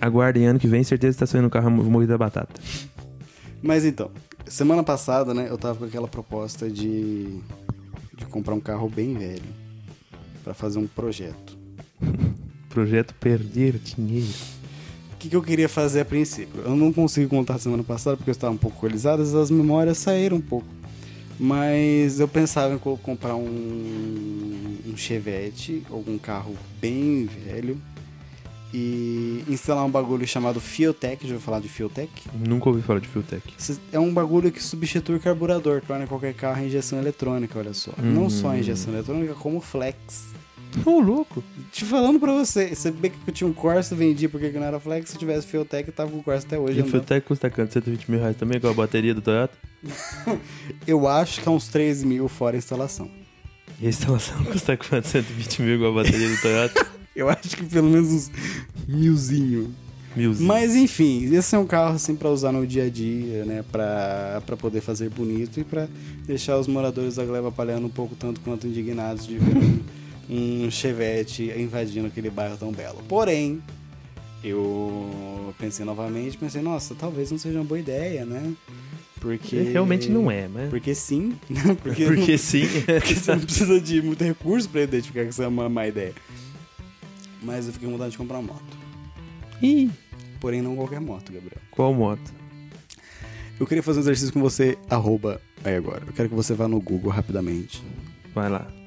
Aguardem 0.00 0.46
ano 0.46 0.58
que 0.58 0.66
vem, 0.66 0.82
certeza 0.82 1.14
que 1.14 1.20
tá 1.20 1.26
saindo 1.26 1.46
um 1.46 1.50
carro 1.50 1.70
movido 1.70 2.12
a 2.12 2.18
batata. 2.18 2.60
Mas 3.62 3.84
então, 3.84 4.10
semana 4.46 4.82
passada, 4.82 5.32
né, 5.32 5.46
eu 5.48 5.56
tava 5.56 5.78
com 5.78 5.84
aquela 5.84 6.08
proposta 6.08 6.68
de, 6.68 7.38
de 8.16 8.24
comprar 8.30 8.54
um 8.54 8.60
carro 8.60 8.88
bem 8.88 9.14
velho 9.14 9.42
pra 10.42 10.54
fazer 10.54 10.78
um 10.80 10.86
projeto. 10.88 11.56
Projeto 12.70 13.12
Perder 13.14 13.78
Dinheiro. 13.78 14.28
O 15.12 15.16
que, 15.18 15.28
que 15.28 15.36
eu 15.36 15.42
queria 15.42 15.68
fazer 15.68 16.00
a 16.00 16.04
princípio? 16.04 16.62
Eu 16.64 16.74
não 16.74 16.90
consegui 16.92 17.26
contar 17.26 17.58
semana 17.58 17.82
passada 17.82 18.16
porque 18.16 18.30
eu 18.30 18.32
estava 18.32 18.54
um 18.54 18.56
pouco 18.56 18.76
alcoolizado, 18.76 19.20
as 19.22 19.50
memórias 19.50 19.98
saíram 19.98 20.38
um 20.38 20.40
pouco. 20.40 20.66
Mas 21.38 22.20
eu 22.20 22.28
pensava 22.28 22.74
em 22.74 22.78
co- 22.78 22.96
comprar 22.98 23.34
um, 23.34 24.76
um 24.86 24.96
Chevette, 24.96 25.82
algum 25.90 26.16
carro 26.18 26.54
bem 26.80 27.26
velho, 27.44 27.78
e 28.72 29.42
instalar 29.48 29.84
um 29.84 29.90
bagulho 29.90 30.26
chamado 30.26 30.60
Fiotech. 30.60 31.26
Já 31.26 31.34
ouviu 31.34 31.44
falar 31.44 31.60
de 31.60 31.68
Fiotech? 31.68 32.10
Nunca 32.46 32.68
ouvi 32.68 32.80
falar 32.82 33.00
de. 33.00 33.08
Esse 33.58 33.78
É 33.92 33.98
um 33.98 34.12
bagulho 34.14 34.50
que 34.52 34.62
substitui 34.62 35.16
o 35.16 35.20
carburador, 35.20 35.82
torna 35.86 36.06
qualquer 36.06 36.34
carro 36.34 36.60
a 36.60 36.64
injeção 36.64 36.98
eletrônica, 36.98 37.58
olha 37.58 37.74
só. 37.74 37.92
Não 37.98 38.30
só 38.30 38.50
a 38.50 38.58
injeção 38.58 38.92
eletrônica, 38.94 39.34
como 39.34 39.60
flex. 39.60 40.28
Ô, 40.84 41.00
louco. 41.00 41.42
Te 41.72 41.84
falando 41.84 42.18
pra 42.18 42.32
você, 42.32 42.74
você 42.74 42.90
vê 42.90 43.10
que 43.10 43.16
eu 43.26 43.34
tinha 43.34 43.48
um 43.48 43.52
Corsa, 43.52 43.94
vendi 43.94 44.28
porque 44.28 44.50
não 44.50 44.64
era 44.64 44.78
flex, 44.80 45.10
se 45.10 45.18
tivesse 45.18 45.46
Fiotech, 45.46 45.88
eu 45.88 45.94
tava 45.94 46.10
com 46.10 46.18
o 46.18 46.22
Corsa 46.22 46.46
até 46.46 46.58
hoje. 46.58 46.74
E 46.74 46.76
o 46.76 46.84
andando. 46.84 46.90
Fueltech 46.90 47.26
custa 47.26 47.50
quanto? 47.50 47.72
120 47.72 48.10
mil 48.10 48.20
reais 48.20 48.36
também 48.36 48.60
com 48.60 48.68
a 48.68 48.74
bateria 48.74 49.14
do 49.14 49.20
Toyota? 49.20 49.56
Eu 50.86 51.08
acho 51.08 51.40
que 51.40 51.48
é 51.48 51.50
uns 51.52 51.68
3 51.68 52.04
mil 52.04 52.28
fora 52.28 52.56
a 52.56 52.58
instalação. 52.58 53.10
E 53.80 53.86
a 53.86 53.88
instalação 53.88 54.42
custa 54.46 54.76
quanto? 54.76 55.08
120 55.08 55.62
mil 55.62 55.78
com 55.78 55.86
a 55.86 56.02
bateria 56.02 56.28
do 56.28 56.40
Toyota? 56.40 56.86
Eu 57.14 57.28
acho 57.28 57.56
que 57.56 57.64
pelo 57.64 57.90
menos 57.90 58.08
uns 58.08 58.30
milzinho. 58.86 59.74
Milzinho. 60.14 60.48
Mas 60.48 60.74
enfim, 60.74 61.32
esse 61.34 61.54
é 61.54 61.58
um 61.58 61.66
carro 61.66 61.94
assim 61.94 62.16
pra 62.16 62.30
usar 62.30 62.52
no 62.52 62.66
dia 62.66 62.84
a 62.84 62.90
dia, 62.90 63.44
né? 63.44 63.64
Pra, 63.70 64.42
pra 64.44 64.56
poder 64.56 64.80
fazer 64.80 65.08
bonito 65.08 65.60
e 65.60 65.64
pra 65.64 65.88
deixar 66.26 66.58
os 66.58 66.66
moradores 66.66 67.16
da 67.16 67.24
Gleba 67.24 67.50
Palhano 67.52 67.86
um 67.86 67.90
pouco 67.90 68.14
tanto 68.16 68.40
quanto 68.40 68.66
indignados 68.66 69.26
de 69.26 69.38
ver 69.38 69.80
um, 70.30 70.70
Chevette 70.70 71.52
invadindo 71.56 72.06
aquele 72.06 72.30
bairro 72.30 72.56
tão 72.56 72.70
belo. 72.70 73.02
Porém, 73.08 73.60
eu 74.44 75.52
pensei 75.58 75.84
novamente, 75.84 76.38
pensei, 76.38 76.62
nossa, 76.62 76.94
talvez 76.94 77.30
não 77.30 77.38
seja 77.38 77.58
uma 77.58 77.64
boa 77.64 77.80
ideia, 77.80 78.24
né? 78.24 78.52
Porque. 79.20 79.56
Realmente 79.60 80.08
não 80.08 80.30
é, 80.30 80.48
mas... 80.48 80.70
Porque 80.70 80.94
sim, 80.94 81.36
né? 81.50 81.76
Porque, 81.82 82.04
Porque 82.06 82.38
sim. 82.38 82.62
porque 82.86 83.14
você 83.14 83.32
não 83.32 83.40
precisa 83.40 83.80
de 83.80 84.00
muito 84.00 84.22
recurso 84.22 84.68
pra 84.68 84.82
identificar 84.82 85.24
que 85.24 85.30
isso 85.30 85.42
é 85.42 85.48
uma 85.48 85.68
má 85.68 85.86
ideia. 85.86 86.14
Mas 87.42 87.66
eu 87.66 87.72
fiquei 87.72 87.88
com 87.88 87.92
vontade 87.94 88.12
de 88.12 88.18
comprar 88.18 88.38
uma 88.38 88.52
moto. 88.52 88.78
Ih, 89.62 89.90
Porém, 90.40 90.62
não 90.62 90.74
qualquer 90.74 91.00
moto, 91.00 91.30
Gabriel. 91.32 91.60
qual 91.70 91.92
moto? 91.92 92.32
Eu 93.58 93.66
queria 93.66 93.82
fazer 93.82 93.98
um 93.98 94.02
exercício 94.02 94.32
com 94.32 94.40
você, 94.40 94.78
arroba 94.88 95.38
aí 95.62 95.76
agora. 95.76 96.02
Eu 96.06 96.14
quero 96.14 96.30
que 96.30 96.34
você 96.34 96.54
vá 96.54 96.66
no 96.66 96.80
Google 96.80 97.10
rapidamente. 97.10 97.82
Vai 98.34 98.48
lá. 98.48 98.79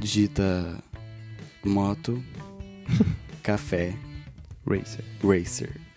Digita 0.00 0.82
moto, 1.62 2.22
café, 3.42 3.94
Racer. 4.66 5.04
racer. 5.22 5.89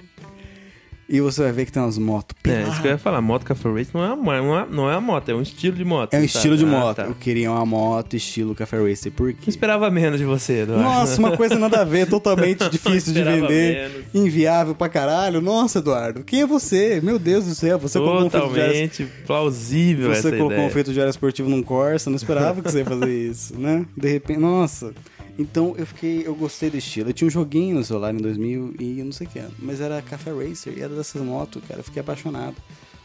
E 1.14 1.22
você 1.22 1.44
vai 1.44 1.52
ver 1.52 1.66
que 1.66 1.72
tem 1.72 1.80
umas 1.84 1.98
motos. 2.00 2.36
É, 2.44 2.64
isso 2.64 2.82
que 2.82 2.88
eu 2.88 2.92
ia 2.92 2.98
falar. 2.98 3.22
Moto 3.22 3.44
Café 3.46 3.70
Racer 3.70 3.92
não 3.94 4.04
é, 4.04 4.14
uma, 4.14 4.42
não, 4.42 4.60
é, 4.60 4.66
não 4.70 4.90
é 4.90 4.94
uma 4.98 5.02
moto, 5.02 5.30
é 5.30 5.36
um 5.36 5.44
estilo 5.44 5.76
de 5.78 5.86
moto. 5.86 6.12
É 6.14 6.18
um 6.18 6.20
sabe? 6.22 6.26
estilo 6.26 6.58
de 6.58 6.64
Ah, 6.66 6.68
moto. 6.68 6.96
tá. 6.96 7.04
Eu 7.04 7.14
queria 7.14 7.52
uma 7.52 7.64
moto 7.66 8.16
estilo 8.16 8.56
café 8.56 8.78
racer. 8.82 9.12
Por 9.12 9.30
Eu 9.30 9.36
quê? 9.36 9.50
esperava 9.52 9.92
menos 9.92 10.18
de 10.20 10.26
você, 10.26 10.62
Eduardo. 10.64 10.84
Nossa, 10.84 11.20
uma 11.20 11.38
coisa 11.38 11.60
nada 11.60 11.82
a 11.82 11.84
ver, 11.84 12.08
totalmente 12.08 12.68
difícil 12.72 13.14
de 13.14 13.22
vender, 13.22 13.92
menos. 13.92 14.06
inviável 14.16 14.74
pra 14.74 14.90
caralho. 14.90 15.40
Nossa, 15.40 15.78
Eduardo, 15.80 16.24
quem 16.24 16.42
é 16.42 16.48
você? 16.48 17.00
Meu 17.04 17.20
Deus 17.20 17.46
do 17.46 17.54
céu, 17.54 17.78
você 17.78 18.00
colocou 18.00 18.26
um 18.26 18.30
feito 18.32 18.54
de 18.54 18.60
área, 18.60 18.72
Totalmente 18.90 19.08
plausível 19.28 20.16
você 20.16 20.32
colocou 20.32 20.52
ideia. 20.54 20.68
um 20.68 20.72
feito 20.72 20.94
de 20.94 21.00
área 21.00 21.10
esportivo 21.12 21.48
num 21.48 21.62
Corsa, 21.62 22.10
não 22.10 22.18
esperava 22.18 22.60
que 22.62 22.72
você 22.72 22.80
ia 22.80 22.86
fazer 22.86 23.14
isso, 23.30 23.56
né? 23.60 23.86
De 23.96 24.10
repente, 24.10 24.40
nossa. 24.40 24.94
Então 25.38 25.76
eu 25.78 25.86
fiquei, 25.86 26.26
eu 26.26 26.36
gostei 26.36 26.70
do 26.70 26.78
estilo. 26.78 27.10
Eu 27.10 27.14
tinha 27.14 27.28
um 27.28 27.32
joguinho 27.32 27.78
no 27.78 27.84
celular 27.84 28.14
em 28.14 28.18
2000 28.18 28.76
e 28.80 29.00
eu 29.00 29.06
não 29.06 29.12
sei 29.12 29.28
o 29.28 29.30
que 29.30 29.40
ano, 29.40 29.54
mas 29.60 29.82
era 29.82 30.02
Café 30.02 30.32
Racer 30.32 30.78
e 30.78 30.82
era 30.82 30.94
dessas 30.96 31.22
motos, 31.22 31.62
cara, 31.68 31.80
eu 31.80 31.84
fiquei 31.84 32.02
apaixonado. 32.02 32.56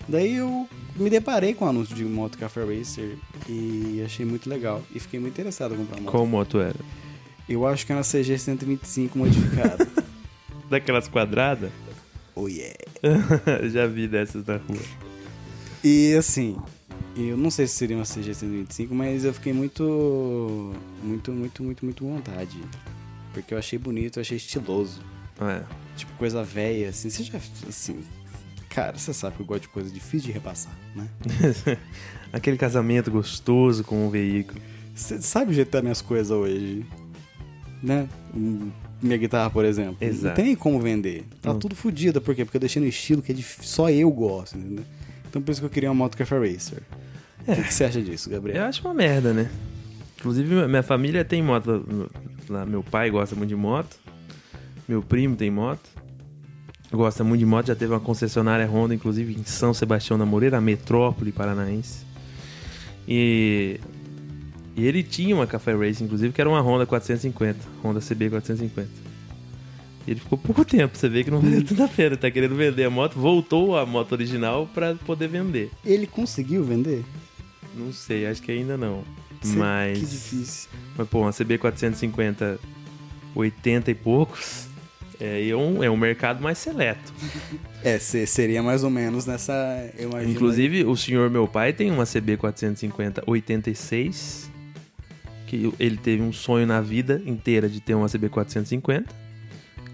Daí 0.06 0.36
eu 0.36 0.68
me 0.96 1.10
deparei 1.10 1.52
com 1.54 1.66
o 1.66 1.68
anúncio 1.68 1.94
de 1.94 2.04
moto 2.04 2.38
Café 2.38 2.64
Racer 2.64 3.18
e 3.48 4.02
achei 4.04 4.24
muito 4.24 4.48
legal 4.48 4.82
e 4.94 4.98
fiquei 4.98 5.20
muito 5.20 5.34
interessado 5.34 5.74
em 5.74 5.78
comprar 5.78 5.96
uma 5.96 6.02
moto. 6.04 6.10
Qual 6.10 6.26
moto 6.26 6.60
era? 6.60 6.78
Eu 7.48 7.66
acho 7.66 7.84
que 7.84 7.92
era 7.92 7.98
uma 7.98 8.04
CG 8.04 8.38
125 8.38 9.18
modificada. 9.18 9.86
Daquelas 10.68 11.08
quadradas? 11.08 11.70
oh 12.34 12.46
yeah. 12.46 12.76
Já 13.68 13.86
vi 13.86 14.06
dessas 14.06 14.44
na 14.46 14.56
rua. 14.56 14.82
E 15.82 16.14
assim, 16.14 16.56
eu 17.16 17.36
não 17.36 17.50
sei 17.50 17.66
se 17.66 17.74
seria 17.74 17.96
uma 17.96 18.04
CG 18.04 18.34
125, 18.34 18.94
mas 18.94 19.24
eu 19.24 19.32
fiquei 19.34 19.52
muito, 19.52 20.74
muito, 21.02 21.32
muito, 21.32 21.62
muito, 21.62 21.84
muito 21.84 22.06
à 22.06 22.10
vontade. 22.10 22.56
porque 23.32 23.54
eu 23.54 23.58
achei 23.58 23.78
bonito, 23.78 24.18
eu 24.18 24.20
achei 24.22 24.36
estiloso. 24.36 25.00
É. 25.40 25.62
Tipo, 25.96 26.12
coisa 26.14 26.42
velha, 26.42 26.88
assim. 26.88 27.10
Você 27.10 27.22
já. 27.24 27.38
Assim. 27.68 28.00
Cara, 28.68 28.96
você 28.98 29.12
sabe 29.14 29.36
que 29.36 29.42
eu 29.42 29.46
gosto 29.46 29.62
de 29.62 29.68
coisa 29.68 29.90
difícil 29.90 30.26
de 30.26 30.32
repassar, 30.32 30.76
né? 30.94 31.08
Aquele 32.32 32.56
casamento 32.56 33.10
gostoso 33.10 33.82
com 33.84 34.06
o 34.06 34.10
veículo. 34.10 34.60
Você 34.94 35.20
sabe 35.22 35.50
o 35.52 35.54
jeito 35.54 35.68
tá 35.70 35.80
minhas 35.80 36.02
coisas 36.02 36.30
hoje, 36.30 36.84
né? 37.82 38.08
Hum, 38.34 38.70
Minha 39.00 39.16
guitarra, 39.16 39.48
por 39.48 39.64
exemplo. 39.64 39.96
Exato. 40.00 40.26
Não 40.26 40.34
tem 40.34 40.54
como 40.56 40.80
vender. 40.80 41.24
Tá 41.40 41.52
Não. 41.52 41.58
tudo 41.58 41.74
fodido. 41.76 42.20
Por 42.20 42.34
quê? 42.34 42.44
Porque 42.44 42.56
eu 42.56 42.60
deixei 42.60 42.82
no 42.82 42.88
estilo 42.88 43.22
que 43.22 43.32
é 43.32 43.34
dif- 43.34 43.60
só 43.62 43.88
eu 43.90 44.10
gosto, 44.10 44.58
entendeu? 44.58 44.84
Então 45.28 45.40
por 45.42 45.50
isso 45.52 45.60
que 45.60 45.66
eu 45.66 45.70
queria 45.70 45.88
uma 45.90 45.94
moto 45.94 46.16
Cafe 46.16 46.34
Racer. 46.34 46.82
O 47.46 47.54
que, 47.54 47.62
que 47.62 47.72
você 47.74 47.84
acha 47.84 48.00
disso, 48.02 48.28
Eu 48.28 48.34
Gabriel? 48.34 48.64
acho 48.64 48.80
uma 48.82 48.92
merda, 48.94 49.32
né? 49.32 49.50
Inclusive, 50.18 50.66
minha- 50.66 50.82
família 50.82 51.24
tem 51.24 51.42
moto. 51.42 51.84
Meu 52.66 52.82
pai 52.82 53.10
gosta 53.10 53.34
muito 53.36 53.48
de 53.50 53.56
moto. 53.56 53.96
Meu 54.88 55.02
primo 55.02 55.36
tem 55.36 55.50
moto. 55.50 55.88
Gosta 56.90 57.22
muito 57.22 57.40
de 57.40 57.46
moto. 57.46 57.66
Já 57.68 57.74
teve 57.76 57.92
uma 57.92 58.00
concessionária 58.00 58.66
Honda, 58.66 58.94
inclusive 58.94 59.34
em 59.38 59.44
São 59.44 59.72
Sebastião 59.72 60.18
da 60.18 60.26
Moreira, 60.26 60.60
metrópole 60.60 61.30
paranaense. 61.32 62.04
E, 63.06 63.78
e 64.76 64.86
ele 64.86 65.02
tinha 65.02 65.34
uma 65.34 65.46
Café 65.46 65.74
Race, 65.74 66.02
inclusive, 66.02 66.32
que 66.32 66.40
era 66.40 66.48
uma 66.50 66.60
Honda 66.60 66.84
450. 66.86 67.58
Honda 67.84 68.00
CB 68.00 68.30
450. 68.30 68.88
Ele 70.10 70.20
ficou 70.20 70.38
pouco 70.38 70.64
tempo. 70.64 70.96
Você 70.96 71.08
vê 71.08 71.22
que 71.22 71.30
não 71.30 71.40
valeu 71.40 71.62
tanta 71.64 71.86
pena. 71.88 72.08
Ele 72.08 72.16
tá 72.16 72.30
querendo 72.30 72.54
vender 72.54 72.84
a 72.84 72.90
moto. 72.90 73.18
Voltou 73.18 73.76
a 73.76 73.84
moto 73.84 74.12
original 74.12 74.66
pra 74.72 74.94
poder 74.94 75.28
vender. 75.28 75.70
Ele 75.84 76.06
conseguiu 76.06 76.64
vender? 76.64 77.04
Não 77.76 77.92
sei, 77.92 78.26
acho 78.26 78.40
que 78.42 78.50
ainda 78.50 78.76
não. 78.76 79.04
Sei, 79.42 79.56
Mas. 79.56 79.98
Que 79.98 80.06
difícil. 80.06 80.68
Mas, 80.96 81.08
pô, 81.08 81.20
uma 81.20 81.30
CB450, 81.30 82.58
80 83.34 83.90
e 83.90 83.94
poucos, 83.94 84.66
é, 85.20 85.48
é, 85.48 85.54
um, 85.54 85.82
é 85.84 85.90
um 85.90 85.96
mercado 85.96 86.42
mais 86.42 86.58
seleto. 86.58 87.12
É, 87.84 87.98
se- 87.98 88.26
seria 88.26 88.62
mais 88.62 88.82
ou 88.82 88.90
menos 88.90 89.26
nessa. 89.26 89.52
Inclusive, 90.26 90.84
o 90.84 90.96
senhor 90.96 91.30
meu 91.30 91.46
pai 91.46 91.72
tem 91.72 91.90
uma 91.92 92.04
CB450 92.04 93.22
86, 93.26 94.50
que 95.46 95.72
ele 95.78 95.96
teve 95.96 96.22
um 96.22 96.32
sonho 96.32 96.66
na 96.66 96.80
vida 96.80 97.22
inteira 97.26 97.68
de 97.68 97.80
ter 97.80 97.94
uma 97.94 98.06
CB450, 98.06 99.04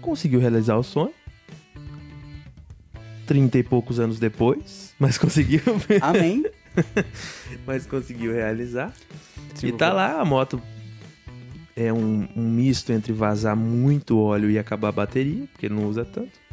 conseguiu 0.05 0.39
realizar 0.39 0.77
o 0.77 0.83
sonho. 0.83 1.13
30 3.25 3.57
e 3.57 3.63
poucos 3.63 3.99
anos 3.99 4.19
depois, 4.19 4.93
mas 4.99 5.17
conseguiu, 5.17 5.61
Amém. 5.99 6.45
mas 7.65 7.85
conseguiu 7.87 8.31
realizar. 8.31 8.93
Tipo, 9.55 9.67
e 9.67 9.71
tá 9.71 9.91
lá, 9.91 10.21
a 10.21 10.25
moto 10.25 10.61
é 11.75 11.91
um, 11.91 12.27
um 12.35 12.49
misto 12.49 12.91
entre 12.93 13.11
vazar 13.11 13.55
muito 13.55 14.19
óleo 14.19 14.49
e 14.49 14.59
acabar 14.59 14.89
a 14.89 14.91
bateria, 14.91 15.47
porque 15.51 15.65
ele 15.65 15.73
não 15.73 15.87
usa 15.87 16.05
tanto. 16.05 16.45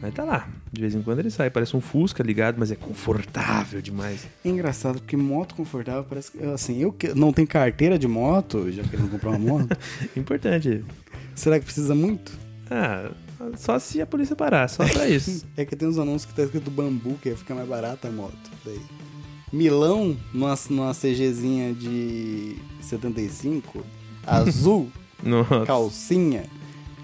Mas 0.00 0.14
tá 0.14 0.22
lá, 0.22 0.48
de 0.72 0.80
vez 0.80 0.94
em 0.94 1.02
quando 1.02 1.18
ele 1.18 1.30
sai, 1.30 1.50
parece 1.50 1.76
um 1.76 1.80
Fusca 1.80 2.22
ligado, 2.22 2.56
mas 2.56 2.70
é 2.70 2.76
confortável 2.76 3.82
demais. 3.82 4.28
É 4.44 4.48
engraçado, 4.48 5.00
porque 5.00 5.16
moto 5.16 5.56
confortável 5.56 6.04
parece 6.04 6.30
que. 6.30 6.44
Assim, 6.44 6.80
eu 6.80 6.92
que 6.92 7.12
não 7.14 7.32
tenho 7.32 7.48
carteira 7.48 7.98
de 7.98 8.06
moto, 8.06 8.70
já 8.70 8.84
querendo 8.84 9.10
comprar 9.10 9.30
uma 9.30 9.38
moto. 9.38 9.76
Importante. 10.16 10.84
será 11.34 11.58
que 11.58 11.64
precisa 11.64 11.96
muito? 11.96 12.30
Ah, 12.70 13.10
só 13.56 13.78
se 13.78 14.00
a 14.00 14.06
polícia 14.06 14.34
parar, 14.36 14.68
só 14.68 14.86
pra 14.86 15.06
isso. 15.08 15.46
É 15.56 15.64
que 15.64 15.74
tem 15.76 15.88
uns 15.88 15.98
anúncios 15.98 16.26
que 16.26 16.34
tá 16.34 16.42
escrito 16.42 16.70
bambu, 16.70 17.14
que 17.22 17.34
fica 17.34 17.54
mais 17.54 17.68
barata 17.68 18.08
a 18.08 18.10
moto. 18.10 18.36
Daí. 18.64 18.80
Milão, 19.52 20.16
numa, 20.34 20.54
numa 20.68 20.92
CGzinha 20.92 21.72
de 21.72 22.56
75, 22.82 23.82
azul, 24.26 24.90
calcinha, 25.66 26.44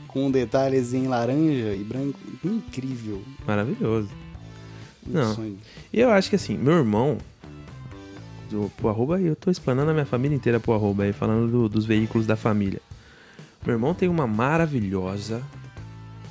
com 0.08 0.30
detalhes 0.30 0.92
em 0.92 1.06
laranja 1.06 1.74
e 1.74 1.82
branco. 1.82 2.18
Incrível. 2.44 3.22
maravilhoso. 3.46 4.08
Um 5.08 5.12
Não. 5.12 5.34
sonho. 5.34 5.58
E 5.92 6.00
eu 6.00 6.10
acho 6.10 6.28
que 6.30 6.36
assim, 6.36 6.56
meu 6.58 6.74
irmão, 6.74 7.16
do, 8.50 8.70
pro 8.76 8.88
arroba, 8.90 9.20
eu 9.20 9.34
tô 9.34 9.50
explanando 9.50 9.90
a 9.90 9.94
minha 9.94 10.06
família 10.06 10.36
inteira 10.36 10.60
pro 10.60 10.74
arroba 10.74 11.04
aí, 11.04 11.12
falando 11.12 11.50
do- 11.50 11.68
dos 11.68 11.84
veículos 11.86 12.26
da 12.26 12.36
família. 12.36 12.80
Meu 13.64 13.74
irmão 13.74 13.94
tem 13.94 14.08
uma 14.08 14.26
maravilhosa 14.26 15.42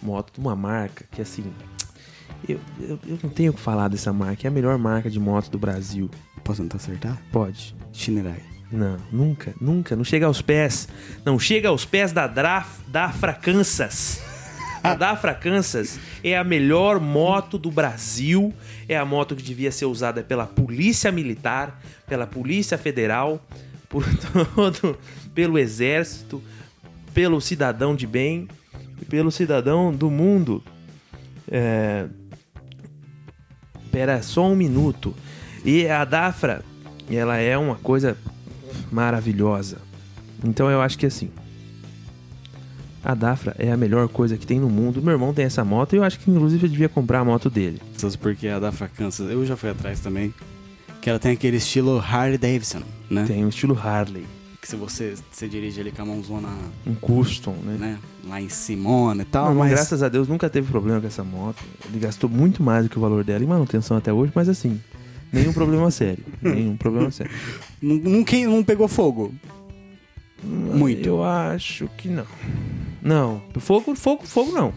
moto 0.01 0.33
de 0.33 0.39
uma 0.39 0.55
marca 0.55 1.05
que 1.11 1.21
assim. 1.21 1.43
Eu, 2.47 2.59
eu, 2.79 2.99
eu 3.07 3.17
não 3.23 3.29
tenho 3.29 3.51
o 3.51 3.55
que 3.55 3.61
falar 3.61 3.87
dessa 3.87 4.11
marca, 4.11 4.45
é 4.45 4.49
a 4.49 4.51
melhor 4.51 4.77
marca 4.77 5.09
de 5.09 5.19
moto 5.19 5.49
do 5.49 5.57
Brasil. 5.57 6.09
Posso 6.43 6.61
tentar 6.61 6.75
acertar? 6.75 7.17
Pode. 7.31 7.73
Shinerai. 7.93 8.43
Não, 8.71 8.97
nunca, 9.11 9.53
nunca. 9.61 9.95
Não 9.95 10.03
chega 10.03 10.25
aos 10.25 10.41
pés. 10.41 10.89
Não 11.23 11.39
chega 11.39 11.69
aos 11.69 11.85
pés 11.85 12.11
da 12.11 12.27
Draf, 12.27 12.81
Dafra 12.87 13.33
Kansas. 13.33 14.21
A 14.83 14.95
Dafra 14.95 15.33
Kansas 15.33 15.97
é 16.23 16.37
a 16.37 16.43
melhor 16.43 16.99
moto 16.99 17.57
do 17.57 17.71
Brasil. 17.71 18.53
É 18.89 18.97
a 18.97 19.05
moto 19.05 19.35
que 19.35 19.43
devia 19.43 19.71
ser 19.71 19.85
usada 19.85 20.21
pela 20.21 20.45
Polícia 20.45 21.11
Militar, 21.11 21.81
pela 22.05 22.27
Polícia 22.27 22.77
Federal, 22.77 23.41
por 23.87 24.03
todo, 24.55 24.97
pelo 25.33 25.57
Exército, 25.57 26.43
pelo 27.13 27.39
cidadão 27.39 27.95
de 27.95 28.07
bem 28.07 28.47
pelo 29.03 29.31
cidadão 29.31 29.91
do 29.93 30.09
mundo. 30.09 30.63
É... 31.49 32.07
Pera 33.91 34.21
só 34.23 34.47
um 34.47 34.55
minuto. 34.55 35.13
E 35.63 35.87
a 35.87 36.03
Dafra, 36.03 36.63
ela 37.11 37.37
é 37.37 37.57
uma 37.57 37.75
coisa 37.75 38.17
maravilhosa. 38.91 39.77
Então 40.43 40.69
eu 40.69 40.81
acho 40.81 40.97
que 40.97 41.05
assim. 41.05 41.29
A 43.03 43.13
Dafra 43.13 43.55
é 43.59 43.71
a 43.71 43.77
melhor 43.77 44.07
coisa 44.07 44.37
que 44.37 44.47
tem 44.47 44.59
no 44.59 44.69
mundo. 44.69 45.01
Meu 45.01 45.13
irmão 45.13 45.33
tem 45.33 45.45
essa 45.45 45.63
moto 45.63 45.93
e 45.93 45.97
eu 45.97 46.03
acho 46.03 46.19
que 46.19 46.31
inclusive 46.31 46.65
eu 46.65 46.69
devia 46.69 46.89
comprar 46.89 47.19
a 47.19 47.25
moto 47.25 47.49
dele. 47.49 47.81
Porque 48.19 48.47
a 48.47 48.59
da 48.59 48.71
Kansas, 48.71 49.29
eu 49.29 49.45
já 49.45 49.55
fui 49.55 49.69
atrás 49.69 49.99
também. 49.99 50.33
Que 51.01 51.09
ela 51.09 51.19
tem 51.19 51.33
aquele 51.33 51.57
estilo 51.57 51.99
Harley 51.99 52.37
Davidson, 52.37 52.81
né? 53.09 53.25
Tem 53.27 53.43
um 53.43 53.49
estilo 53.49 53.77
Harley, 53.77 54.25
Que 54.63 54.69
se 54.69 54.77
você, 54.77 55.13
você 55.29 55.45
dirige 55.45 55.81
ali 55.81 55.91
com 55.91 56.03
a 56.03 56.05
mãozona, 56.05 56.47
um 56.87 56.95
custom, 56.95 57.51
né? 57.65 57.75
né? 57.77 57.99
Lá 58.25 58.39
em 58.39 58.47
Simona 58.47 59.23
e 59.23 59.25
tal, 59.25 59.47
irmão, 59.49 59.59
mas... 59.59 59.71
graças 59.71 60.01
a 60.01 60.07
Deus 60.07 60.29
nunca 60.29 60.49
teve 60.49 60.71
problema 60.71 61.01
com 61.01 61.07
essa 61.07 61.21
moto. 61.21 61.61
Ele 61.89 61.99
gastou 61.99 62.29
muito 62.29 62.63
mais 62.63 62.85
do 62.85 62.89
que 62.89 62.97
o 62.97 63.01
valor 63.01 63.25
dela 63.25 63.43
em 63.43 63.47
manutenção 63.47 63.97
até 63.97 64.13
hoje, 64.13 64.31
mas 64.33 64.47
assim, 64.47 64.79
nenhum 65.33 65.51
problema 65.51 65.91
sério. 65.91 66.23
nenhum 66.41 66.77
problema 66.77 67.11
sério. 67.11 67.29
Não, 67.81 67.97
não, 67.97 68.23
não 68.55 68.63
pegou 68.63 68.87
fogo. 68.87 69.33
Muito. 70.41 71.05
Eu 71.05 71.21
acho 71.25 71.89
que 71.97 72.07
não. 72.07 72.25
Não, 73.01 73.41
fogo, 73.59 73.93
fogo, 73.95 74.25
fogo 74.25 74.53
não. 74.53 74.73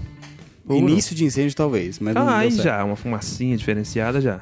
Fogo 0.66 0.80
não. 0.80 0.88
Início 0.88 1.14
de 1.14 1.24
incêndio, 1.24 1.54
talvez, 1.54 2.00
mas 2.00 2.12
não 2.12 2.28
Ah, 2.28 2.38
aí 2.38 2.50
já, 2.50 2.82
uma 2.82 2.96
fumacinha 2.96 3.56
diferenciada 3.56 4.20
já. 4.20 4.40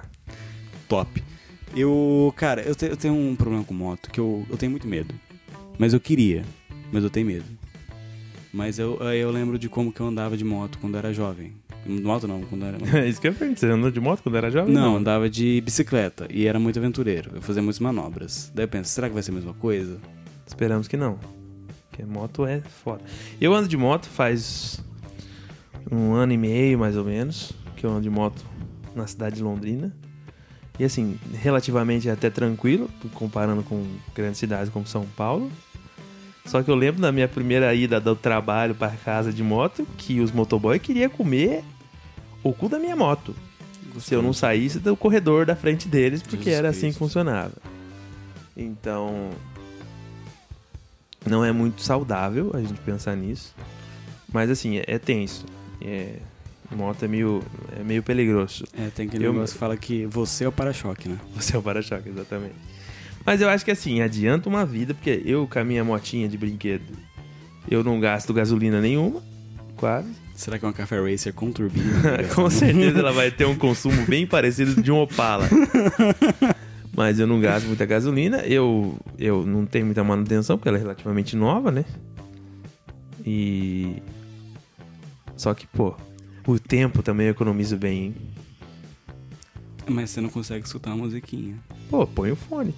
Top. 0.89 1.23
Eu, 1.77 2.33
cara, 2.35 2.63
eu, 2.63 2.75
te- 2.75 2.87
eu 2.87 2.97
tenho 2.97 3.13
um 3.15 3.37
problema 3.37 3.63
com 3.63 3.75
moto, 3.75 4.11
que 4.11 4.19
eu, 4.19 4.47
eu 4.49 4.57
tenho 4.57 4.71
muito 4.71 4.87
medo. 4.89 5.15
Mas 5.79 5.93
eu 5.93 6.01
queria, 6.01 6.45
mas 6.93 7.03
eu 7.03 7.11
tenho 7.11 7.27
medo. 7.27 7.45
Mas 8.53 8.79
eu, 8.79 8.97
eu 9.13 9.31
lembro 9.31 9.59
de 9.59 9.69
como 9.69 9.93
que 9.93 10.01
eu 10.01 10.07
andava 10.07 10.37
de 10.37 10.45
moto 10.45 10.79
quando 10.79 10.95
eu 10.95 10.99
era 10.99 11.13
jovem. 11.13 11.53
Moto 11.87 12.27
não, 12.27 12.43
quando 12.43 12.65
era... 12.65 12.79
É 12.99 13.07
isso 13.11 13.21
que 13.21 13.29
eu 13.29 13.35
perguntei. 13.35 13.69
Você 13.69 13.75
andou 13.75 13.91
de 13.91 14.01
moto 14.01 14.23
quando 14.23 14.37
era 14.37 14.51
jovem? 14.51 14.73
Não, 14.73 14.97
andava 14.97 15.29
de 15.29 15.61
bicicleta 15.61 16.27
e 16.31 16.47
era 16.47 16.59
muito 16.59 16.79
aventureiro. 16.79 17.33
Eu 17.35 17.43
fazia 17.43 17.63
muitas 17.63 17.81
manobras. 17.81 18.51
Daí 18.55 18.65
eu 18.65 18.69
penso, 18.69 18.91
será 18.91 19.09
que 19.09 19.15
vai 19.15 19.23
ser 19.23 19.33
a 19.33 19.35
mesma 19.35 19.55
coisa? 19.55 19.99
Esperamos 20.47 20.87
que 20.89 20.97
não. 20.97 21.19
Porque 21.91 22.05
moto 22.05 22.47
é 22.47 22.61
foda. 22.61 23.03
Eu 23.41 23.53
ando 23.55 23.69
de 23.69 23.77
moto 23.77 24.07
faz 24.07 24.81
um 25.91 26.15
ano 26.15 26.33
e 26.33 26.39
meio, 26.39 26.79
mais 26.79 26.97
ou 26.97 27.05
menos, 27.05 27.53
que 27.77 27.85
eu 27.85 27.91
ando 27.91 28.03
de 28.03 28.11
moto 28.11 28.45
na 28.95 29.07
cidade 29.07 29.37
de 29.37 29.43
Londrina. 29.43 29.95
E 30.79 30.85
assim, 30.85 31.19
relativamente 31.33 32.11
até 32.11 32.29
tranquilo, 32.29 32.91
comparando 33.15 33.63
com 33.63 33.87
grandes 34.15 34.39
cidades 34.39 34.73
como 34.73 34.87
São 34.87 35.07
Paulo. 35.17 35.51
Só 36.45 36.63
que 36.63 36.71
eu 36.71 36.75
lembro 36.75 37.01
da 37.01 37.11
minha 37.11 37.29
primeira 37.29 37.73
ida 37.75 38.01
do 38.01 38.15
trabalho 38.15 38.75
para 38.75 38.91
casa 38.91 39.33
de 39.33 39.43
moto 39.43 39.87
que 39.97 40.21
os 40.21 40.31
motoboy 40.31 40.79
queriam 40.79 41.09
comer 41.09 41.65
o 42.43 42.53
cu 42.53 42.69
da 42.69 42.79
minha 42.79 42.95
moto. 42.95 43.35
Se 44.01 44.15
eu 44.15 44.21
não 44.21 44.33
saísse 44.33 44.81
do 44.81 44.97
corredor 44.97 45.47
da 45.47 45.55
frente 45.55 45.89
deles, 45.89 46.21
porque 46.21 46.37
Jesus 46.37 46.59
era 46.59 46.69
assim 46.71 46.81
que 46.81 46.87
Cristo. 46.87 46.99
funcionava. 46.99 47.53
Então, 48.57 49.31
não 51.25 51.45
é 51.45 51.53
muito 51.53 51.83
saudável 51.83 52.51
a 52.53 52.61
gente 52.61 52.81
pensar 52.81 53.17
nisso. 53.17 53.55
Mas 54.33 54.51
assim, 54.51 54.79
é, 54.79 54.85
é 54.89 54.99
tenso. 54.99 55.47
É, 55.81 56.17
moto 56.71 57.05
é 57.05 57.09
meio, 57.09 57.43
é 57.79 57.83
meio 57.83 58.03
peligroso. 58.03 58.65
É, 58.79 58.89
tem 58.95 59.07
aquele 59.07 59.27
Eu- 59.27 59.33
negócio 59.33 59.55
que 59.55 59.59
fala 59.61 59.77
que 59.77 60.07
você 60.07 60.45
é 60.45 60.49
o 60.49 60.53
para-choque, 60.53 61.09
né? 61.09 61.19
Você 61.37 61.57
é 61.57 61.59
o 61.59 61.63
para-choque, 61.63 62.09
exatamente. 62.09 62.55
Mas 63.25 63.41
eu 63.41 63.49
acho 63.49 63.65
que 63.65 63.71
assim, 63.71 64.01
adianta 64.03 64.49
uma 64.49 64.67
vida, 64.67 64.93
porque 64.95 65.23
eu 65.25 65.47
com 65.47 65.59
a 65.59 65.65
minha 65.65 65.83
motinha 65.85 66.29
de 66.29 66.37
brinquedo, 66.37 66.93
eu 67.71 67.83
não 67.83 67.99
gasto 67.99 68.33
gasolina 68.35 68.81
nenhuma, 68.81 69.23
quase. 69.77 70.11
Será 70.35 70.59
que 70.59 70.65
é 70.65 70.69
uma 70.69 70.75
Café 70.75 71.01
Racer 71.01 71.33
com 71.33 71.51
turbina? 71.53 71.87
Com 72.35 72.51
certeza 72.51 72.99
ela 72.99 73.13
vai 73.13 73.31
ter 73.31 73.45
um 73.47 73.55
consumo 73.55 74.05
bem 74.07 74.27
parecido 74.27 74.83
de 74.83 74.91
um 74.91 74.99
Opala. 74.99 75.49
Mas 76.97 77.19
eu 77.21 77.27
não 77.27 77.41
gasto 77.41 77.67
muita 77.67 77.87
gasolina, 77.87 78.39
eu, 78.39 78.99
eu 79.19 79.47
não 79.47 79.65
tenho 79.65 79.87
muita 79.87 80.03
manutenção, 80.05 80.57
porque 80.59 80.69
ela 80.69 80.79
é 80.79 80.81
relativamente 80.81 81.35
nova, 81.37 81.71
né? 81.71 81.85
E. 83.25 84.03
Só 85.37 85.55
que, 85.55 85.67
pô, 85.67 85.95
o 86.47 86.59
tempo 86.59 87.03
também 87.03 87.27
eu 87.27 87.31
economizo 87.33 87.77
bem, 87.77 88.05
hein? 88.05 88.15
Mas 89.87 90.11
você 90.11 90.21
não 90.21 90.31
consegue 90.31 90.65
escutar 90.65 90.93
a 90.93 90.97
musiquinha. 90.97 91.57
Pô, 91.91 92.07
põe 92.07 92.31
o 92.31 92.37
fone. 92.37 92.75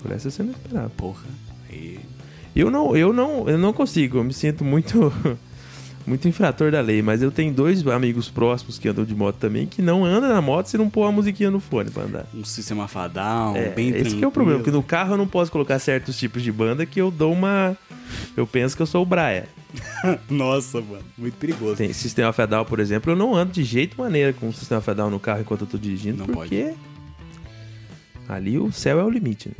Por 0.00 0.12
essa 0.12 0.30
você 0.30 0.42
não 0.42 0.52
esperava. 0.52 0.88
Porra. 0.90 1.26
Aí. 1.68 2.00
Eu 2.54 2.70
não, 2.70 2.96
eu 2.96 3.12
não, 3.12 3.48
eu 3.48 3.58
não 3.58 3.72
consigo. 3.72 4.18
Eu 4.18 4.24
me 4.24 4.32
sinto 4.32 4.64
muito, 4.64 5.12
muito 6.06 6.26
infrator 6.26 6.70
da 6.72 6.80
lei. 6.80 7.02
Mas 7.02 7.22
eu 7.22 7.30
tenho 7.30 7.52
dois 7.52 7.86
amigos 7.86 8.28
próximos 8.28 8.78
que 8.78 8.88
andam 8.88 9.04
de 9.04 9.14
moto 9.14 9.36
também 9.36 9.66
que 9.66 9.80
não 9.82 10.04
andam 10.04 10.30
na 10.30 10.40
moto 10.40 10.66
se 10.66 10.76
não 10.78 10.88
pôr 10.90 11.04
a 11.04 11.12
musiquinha 11.12 11.50
no 11.50 11.60
fone 11.60 11.90
pra 11.90 12.04
andar. 12.04 12.26
Um 12.34 12.44
sistema 12.44 12.88
fadal, 12.88 13.54
É, 13.56 13.68
bem 13.70 13.90
esse 13.90 14.16
que 14.16 14.24
é 14.24 14.26
o 14.28 14.30
problema, 14.32 14.58
porque 14.60 14.70
no 14.70 14.82
carro 14.82 15.14
eu 15.14 15.18
não 15.18 15.26
posso 15.26 15.50
colocar 15.52 15.78
certos 15.78 16.18
tipos 16.18 16.42
de 16.42 16.50
banda 16.50 16.84
que 16.86 17.00
eu 17.00 17.10
dou 17.10 17.32
uma. 17.32 17.76
Eu 18.36 18.46
penso 18.46 18.74
que 18.76 18.82
eu 18.82 18.86
sou 18.86 19.02
o 19.02 19.06
Braia. 19.06 19.46
Nossa, 20.28 20.80
mano. 20.80 21.04
Muito 21.16 21.36
perigoso. 21.36 21.76
Tem 21.76 21.92
sistema 21.92 22.32
fedal, 22.32 22.64
por 22.64 22.80
exemplo, 22.80 23.12
eu 23.12 23.16
não 23.16 23.34
ando 23.36 23.52
de 23.52 23.62
jeito 23.62 23.96
maneira 24.00 24.32
com 24.32 24.48
o 24.48 24.52
sistema 24.52 24.80
fedal 24.80 25.08
no 25.10 25.20
carro 25.20 25.42
enquanto 25.42 25.60
eu 25.60 25.66
tô 25.68 25.78
dirigindo, 25.78 26.18
Não 26.18 26.26
porque 26.26 26.74
ali 28.28 28.58
o 28.58 28.72
céu 28.72 28.98
é 28.98 29.04
o 29.04 29.10
limite, 29.10 29.48
né? 29.48 29.54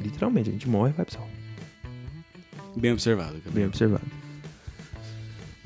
Literalmente, 0.00 0.50
a 0.50 0.52
gente 0.52 0.68
morre 0.68 0.90
e 0.90 0.92
vai 0.92 1.04
pro 1.04 1.14
céu. 1.14 1.28
Bem 2.76 2.92
observado, 2.92 3.32
Bem 3.32 3.42
Gabriel. 3.46 3.68
observado. 3.68 4.04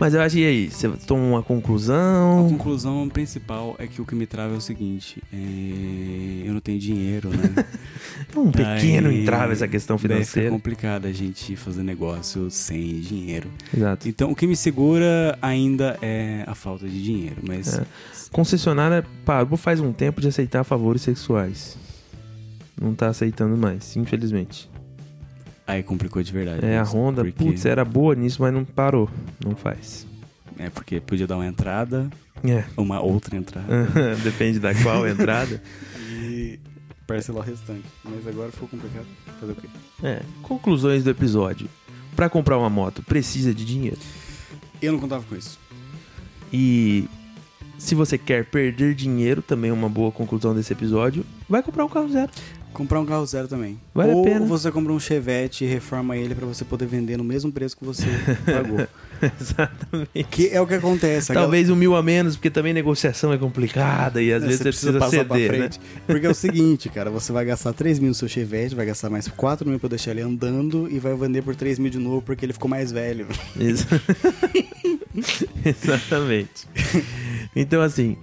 Mas 0.03 0.15
eu 0.15 0.21
acho 0.21 0.35
que 0.35 0.45
aí, 0.45 0.69
você 0.69 0.89
toma 1.07 1.23
uma 1.23 1.39
A 1.39 1.43
conclusão. 1.45 2.49
conclusão 2.51 3.09
principal 3.09 3.77
é 3.79 3.87
que 3.87 4.03
o 4.03 4.05
que 4.05 4.17
me 4.17 4.27
trava 4.27 4.53
é 4.53 4.57
o 4.57 4.61
seguinte: 4.61 5.23
é, 5.33 6.43
eu 6.45 6.53
não 6.53 6.61
tenho 6.61 6.77
dinheiro, 6.77 7.29
né? 7.29 7.65
É 8.35 8.35
um 8.37 8.51
pequeno 8.51 9.11
Aí, 9.11 9.23
entrave 9.23 9.53
essa 9.53 9.69
questão 9.69 9.97
financeira. 9.97 10.51
complicado 10.51 11.07
a 11.07 11.13
gente 11.13 11.55
fazer 11.55 11.85
negócio 11.85 12.51
sem 12.51 12.99
dinheiro. 12.99 13.49
Exato. 13.73 14.09
Então, 14.09 14.33
o 14.33 14.35
que 14.35 14.45
me 14.45 14.57
segura 14.57 15.39
ainda 15.41 15.97
é 16.03 16.43
a 16.49 16.55
falta 16.57 16.89
de 16.89 17.01
dinheiro. 17.01 17.37
Mas 17.47 17.79
É. 17.79 17.87
Concessionária 18.33 19.07
parou 19.25 19.57
faz 19.57 19.79
um 19.79 19.93
tempo 19.93 20.21
de 20.21 20.27
aceitar 20.27 20.65
favores 20.65 21.03
sexuais. 21.03 21.79
Não 22.81 22.93
tá 22.93 23.07
aceitando 23.07 23.57
mais, 23.57 23.97
infelizmente. 23.97 24.69
Aí 25.73 25.83
complicou 25.83 26.23
de 26.23 26.33
verdade. 26.33 26.65
É, 26.65 26.79
a 26.79 26.83
mesmo, 26.83 26.99
Honda, 26.99 27.25
porque- 27.25 27.45
putz, 27.45 27.65
era 27.67 27.85
boa 27.85 28.15
nisso, 28.15 28.41
mas 28.43 28.53
não 28.53 28.65
parou. 28.65 29.09
Não 29.45 29.55
faz. 29.57 30.07
É, 30.59 30.71
porque 30.71 31.01
podia 31.01 31.27
dar 31.27 31.37
uma 31.37 31.47
entrada, 31.47 32.09
É. 32.45 32.65
uma 32.77 33.01
outra 33.01 33.37
entrada. 33.37 33.67
Depende 34.23 34.59
da 34.61 34.75
qual 34.75 35.07
entrada. 35.09 35.63
e 36.23 36.59
parcelar 37.07 37.43
o 37.43 37.47
restante. 37.47 37.85
Mas 38.05 38.27
agora 38.27 38.51
ficou 38.53 38.69
complicado. 38.69 39.07
Fazer 39.41 39.53
o 39.53 39.57
quê? 39.57 39.69
É. 40.03 40.23
Conclusões 40.43 41.03
do 41.05 41.11
episódio. 41.11 41.69
Pra 42.15 42.29
comprar 42.29 42.59
uma 42.59 42.71
moto, 42.71 43.03
precisa 43.03 43.55
de 43.55 43.65
dinheiro. 43.65 43.99
Eu 44.81 44.93
não 44.93 45.01
contava 45.01 45.25
com 45.25 45.35
isso. 45.35 45.59
E 46.53 47.09
se 47.79 47.95
você 47.95 48.17
quer 48.19 48.45
perder 48.45 48.95
dinheiro, 48.95 49.41
também 49.43 49.71
é 49.71 49.73
uma 49.75 49.89
boa 49.89 50.13
conclusão 50.13 50.55
desse 50.55 50.73
episódio, 50.73 51.25
vai 51.49 51.63
comprar 51.63 51.85
um 51.85 51.89
carro 51.89 52.09
zero. 52.11 52.31
Comprar 52.73 53.01
um 53.01 53.05
carro 53.07 53.27
zero 53.27 53.47
também. 53.49 53.79
Vale 53.95 54.13
a 54.13 54.15
Ou 54.17 54.25
pena. 54.25 54.47
você 54.47 54.71
compra 54.73 54.93
um 54.93 54.99
Chevette 54.99 55.65
e 55.65 55.69
reforma 55.69 56.17
ele 56.17 56.35
pra 56.35 56.47
você 56.47 56.65
poder 56.65 56.87
vender 56.87 57.17
no 57.19 57.25
mesmo 57.25 57.53
preço 57.53 57.77
que 57.77 57.85
você 57.85 58.07
pagou. 58.47 58.87
Exatamente. 59.41 60.25
que 60.31 60.49
é 60.49 60.61
o 60.61 60.67
que 60.67 60.75
acontece. 60.75 61.31
a 61.31 61.35
Talvez 61.35 61.71
um 61.71 61.77
mil 61.77 61.95
a 61.95 62.03
menos, 62.03 62.35
porque 62.35 62.51
também 62.51 62.73
negociação 62.73 63.33
é 63.33 63.39
complicada 63.39 64.21
e 64.23 64.33
às 64.33 64.43
É, 64.43 64.47
vezes 64.47 64.59
você 64.63 64.69
precisa, 64.71 65.09
ceder, 65.11 65.59
né? 65.61 65.71
Porque 66.07 66.27
é 66.27 66.31
o 66.31 66.35
seguinte, 66.35 66.89
cara, 66.89 67.09
você 67.11 67.31
vai 67.31 67.45
gastar 67.45 67.73
3 67.73 67.99
mil 68.01 68.09
no 68.09 68.15
seu 68.15 68.27
Chevette, 68.29 68.75
vai 68.75 68.87
gastar 68.87 69.11
mais 69.11 69.29
4 69.29 69.69
mil 69.69 69.79
pra 69.79 69.89
deixar 69.91 70.11
ele 70.13 70.23
andando 70.23 70.89
e 70.91 70.99
vai 70.99 71.15
vender 71.15 71.43
por 71.43 71.55
3 71.55 71.79
mil 71.79 71.91
de 71.91 71.99
novo 71.99 72.23
porque 72.23 72.45
ele 72.45 72.53
ficou 72.53 72.69
mais 72.69 72.91
velho. 72.91 73.27
Ex- 73.61 73.87
Exatamente. 75.65 76.67
Então, 77.55 77.83
assim, 77.83 78.17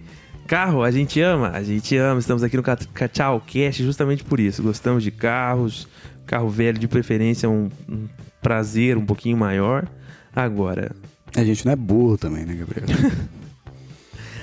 carro 0.49 0.83
a 0.83 0.89
gente 0.89 1.21
ama, 1.21 1.49
a 1.51 1.61
gente 1.61 1.95
ama. 1.95 2.19
Estamos 2.19 2.41
aqui 2.41 2.57
no 2.57 2.63
Ca- 2.63 2.75
Cachau 2.93 3.39
Cast 3.39 3.83
justamente 3.83 4.23
por 4.23 4.39
isso. 4.39 4.63
Gostamos 4.63 5.03
de 5.03 5.11
carros, 5.11 5.87
carro 6.25 6.49
velho 6.49 6.79
de 6.79 6.87
preferência 6.87 7.45
é 7.45 7.49
um, 7.49 7.69
um 7.87 8.07
prazer 8.41 8.97
um 8.97 9.05
pouquinho 9.05 9.37
maior. 9.37 9.87
Agora, 10.35 10.91
A 11.35 11.43
gente 11.43 11.63
não 11.65 11.71
é 11.71 11.75
burro 11.75 12.17
também, 12.17 12.45
né, 12.45 12.55
Gabriel? 12.55 12.87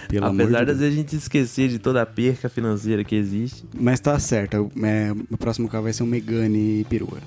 Pelo 0.08 0.26
apesar 0.26 0.60
de 0.60 0.66
das 0.66 0.78
vezes 0.78 0.94
a 0.94 0.96
gente 0.96 1.16
esquecer 1.16 1.68
de 1.68 1.80
toda 1.80 2.00
a 2.00 2.06
perca 2.06 2.48
financeira 2.48 3.02
que 3.02 3.16
existe, 3.16 3.64
Mas 3.74 3.98
tá 3.98 4.16
certo, 4.20 4.70
é, 4.84 5.12
o 5.28 5.36
próximo 5.36 5.68
carro 5.68 5.82
vai 5.82 5.92
ser 5.92 6.04
um 6.04 6.06
Megane 6.06 6.86
perua. 6.88 7.18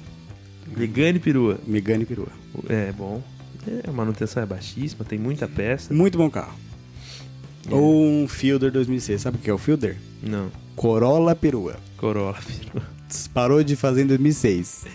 vegano 0.77 1.17
e 1.17 1.19
perua. 1.19 1.59
Megane 1.67 2.05
perua. 2.05 2.29
É 2.69 2.93
bom. 2.93 3.21
É, 3.67 3.89
a 3.89 3.91
manutenção 3.91 4.41
é 4.41 4.45
baixíssima, 4.45 5.03
tem 5.03 5.19
muita 5.19 5.45
peça. 5.45 5.93
Muito 5.93 6.17
bom 6.17 6.29
carro. 6.29 6.53
É. 7.69 7.73
Ou 7.73 8.05
um 8.05 8.27
Fielder 8.27 8.71
2006. 8.71 9.21
Sabe 9.21 9.37
o 9.37 9.39
que 9.39 9.49
é 9.49 9.53
o 9.53 9.57
Fielder? 9.57 9.97
Não, 10.21 10.51
Corolla 10.75 11.35
perua. 11.35 11.75
Corolla 11.97 12.37
perua. 12.45 12.87
Parou 13.33 13.63
de 13.63 13.75
fazer 13.75 14.03
em 14.03 14.07
2006. 14.07 14.85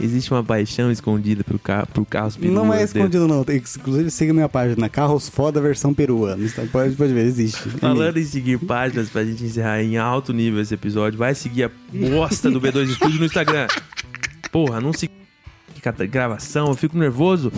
Existe 0.00 0.32
uma 0.32 0.42
paixão 0.42 0.90
escondida 0.90 1.44
pro 1.44 1.56
carro, 1.56 1.86
por 1.86 2.04
carros 2.04 2.36
peruas. 2.36 2.54
não 2.56 2.74
é 2.74 2.82
escondido, 2.82 3.28
não. 3.28 3.42
Inclusive, 3.42 4.10
siga 4.10 4.32
minha 4.34 4.48
página, 4.48 4.88
Carros 4.88 5.28
Foda 5.28 5.60
versão 5.60 5.94
perua. 5.94 6.34
No 6.34 6.44
Instagram, 6.44 6.72
Pode, 6.72 6.96
pode 6.96 7.12
ver, 7.12 7.24
existe. 7.26 7.68
Falando 7.78 8.16
em 8.18 8.24
seguir 8.24 8.58
páginas 8.58 9.08
pra 9.08 9.24
gente 9.24 9.44
encerrar 9.44 9.80
em 9.82 9.96
alto 9.96 10.32
nível 10.32 10.60
esse 10.60 10.74
episódio, 10.74 11.16
vai 11.16 11.32
seguir 11.34 11.64
a 11.64 11.70
bosta 11.92 12.50
do 12.50 12.60
B2 12.60 12.88
Studio 12.94 13.20
no 13.20 13.26
Instagram. 13.26 13.68
Porra, 14.50 14.80
não 14.80 14.90
cata- 15.80 16.06
gravação, 16.06 16.68
eu 16.68 16.74
fico 16.74 16.98
nervoso. 16.98 17.52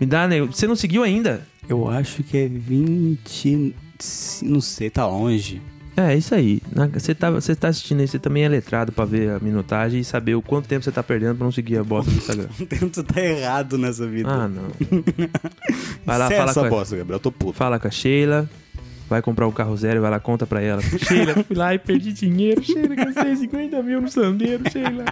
Me 0.00 0.06
dá? 0.06 0.28
Você 0.50 0.68
não 0.68 0.76
seguiu 0.76 1.02
ainda? 1.02 1.44
Eu 1.68 1.88
acho 1.88 2.22
que 2.22 2.36
é 2.36 2.48
20. 2.48 3.74
Não 4.42 4.60
sei, 4.60 4.90
tá 4.90 5.06
longe. 5.06 5.60
É, 5.96 6.16
isso 6.16 6.34
aí. 6.34 6.60
Você 6.94 7.14
tá, 7.14 7.30
você 7.30 7.54
tá 7.54 7.68
assistindo 7.68 8.00
aí, 8.00 8.08
você 8.08 8.18
também 8.18 8.44
é 8.44 8.48
letrado 8.48 8.92
pra 8.92 9.04
ver 9.04 9.30
a 9.30 9.38
minutagem 9.38 10.00
e 10.00 10.04
saber 10.04 10.34
o 10.34 10.42
quanto 10.42 10.66
tempo 10.66 10.82
você 10.82 10.90
tá 10.90 11.02
perdendo 11.02 11.36
pra 11.36 11.44
não 11.44 11.52
seguir 11.52 11.76
a 11.76 11.84
bosta 11.84 12.10
do 12.10 12.16
Instagram. 12.16 12.48
O 12.60 12.66
tempo 12.66 13.02
tá 13.02 13.20
errado 13.20 13.76
nessa 13.76 14.06
vida. 14.06 14.28
Ah, 14.30 14.48
não. 14.48 14.68
Vai 16.06 16.18
lá, 16.18 16.28
Cessa 16.28 16.38
fala 16.38 16.50
essa 16.50 16.60
com, 16.60 16.66
a, 16.66 16.70
bosta, 16.70 16.96
Gabriel. 16.96 17.16
Eu 17.16 17.20
tô 17.20 17.30
puto. 17.30 17.52
fala 17.52 17.78
com 17.78 17.88
a 17.88 17.90
Sheila. 17.90 18.48
Vai 19.08 19.20
comprar 19.20 19.46
um 19.46 19.52
carro 19.52 19.76
zero 19.76 19.98
e 19.98 20.00
vai 20.00 20.10
lá, 20.10 20.18
conta 20.18 20.46
pra 20.46 20.62
ela. 20.62 20.80
Sheila, 21.06 21.44
fui 21.44 21.54
lá 21.54 21.74
e 21.74 21.78
perdi 21.78 22.14
dinheiro. 22.14 22.62
Sheila, 22.62 22.94
gastei 22.94 23.36
50 23.36 23.82
mil 23.82 24.00
no 24.00 24.08
sandeiro, 24.08 24.64
Sheila. 24.70 25.04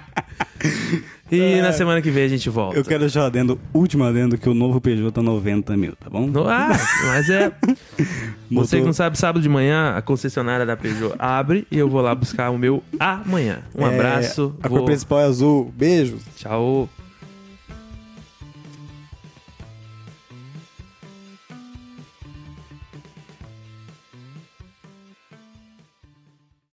E 1.31 1.61
na 1.63 1.73
semana 1.73 2.03
que 2.03 2.11
vem 2.11 2.25
a 2.25 2.29
gente 2.29 2.49
volta. 2.51 2.77
Eu 2.79 2.85
quero 2.85 3.01
deixar 3.01 3.25
adendo, 3.27 3.59
último 3.73 4.05
adendo, 4.05 4.37
que 4.37 4.49
o 4.49 4.55
novo 4.55 4.81
Peugeot 4.81 5.13
tá 5.13 5.23
90 5.23 5.77
mil, 5.77 5.95
tá 5.97 6.11
bom? 6.11 6.27
No- 6.27 6.49
ah, 6.49 6.69
mas 7.07 7.31
é. 7.31 7.53
Você 8.51 8.79
que 8.81 8.85
não 8.87 8.93
sabe, 8.93 9.17
sábado 9.17 9.41
de 9.41 9.49
manhã 9.49 9.95
a 9.97 10.03
concessionária 10.03 10.67
da 10.67 10.77
Peugeot 10.77 11.15
abre 11.19 11.67
e 11.71 11.79
eu 11.79 11.89
vou 11.89 12.01
lá 12.01 12.15
buscar 12.15 12.51
o 12.51 12.59
meu 12.59 12.83
amanhã. 12.99 13.61
Um 13.77 13.87
É, 13.87 13.95
abraço. 13.95 14.55
A 14.63 14.69
vou- 14.69 14.79
cor 14.79 14.87
principal 14.87 15.21
é 15.21 15.25
azul. 15.25 15.73
Beijos. 15.77 16.23
Tchau. 16.37 16.89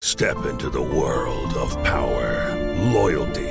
Step 0.01 0.37
into 0.45 0.69
the 0.69 0.81
world 0.81 1.53
of 1.57 1.75
power, 1.83 2.55
loyalty, 2.91 3.50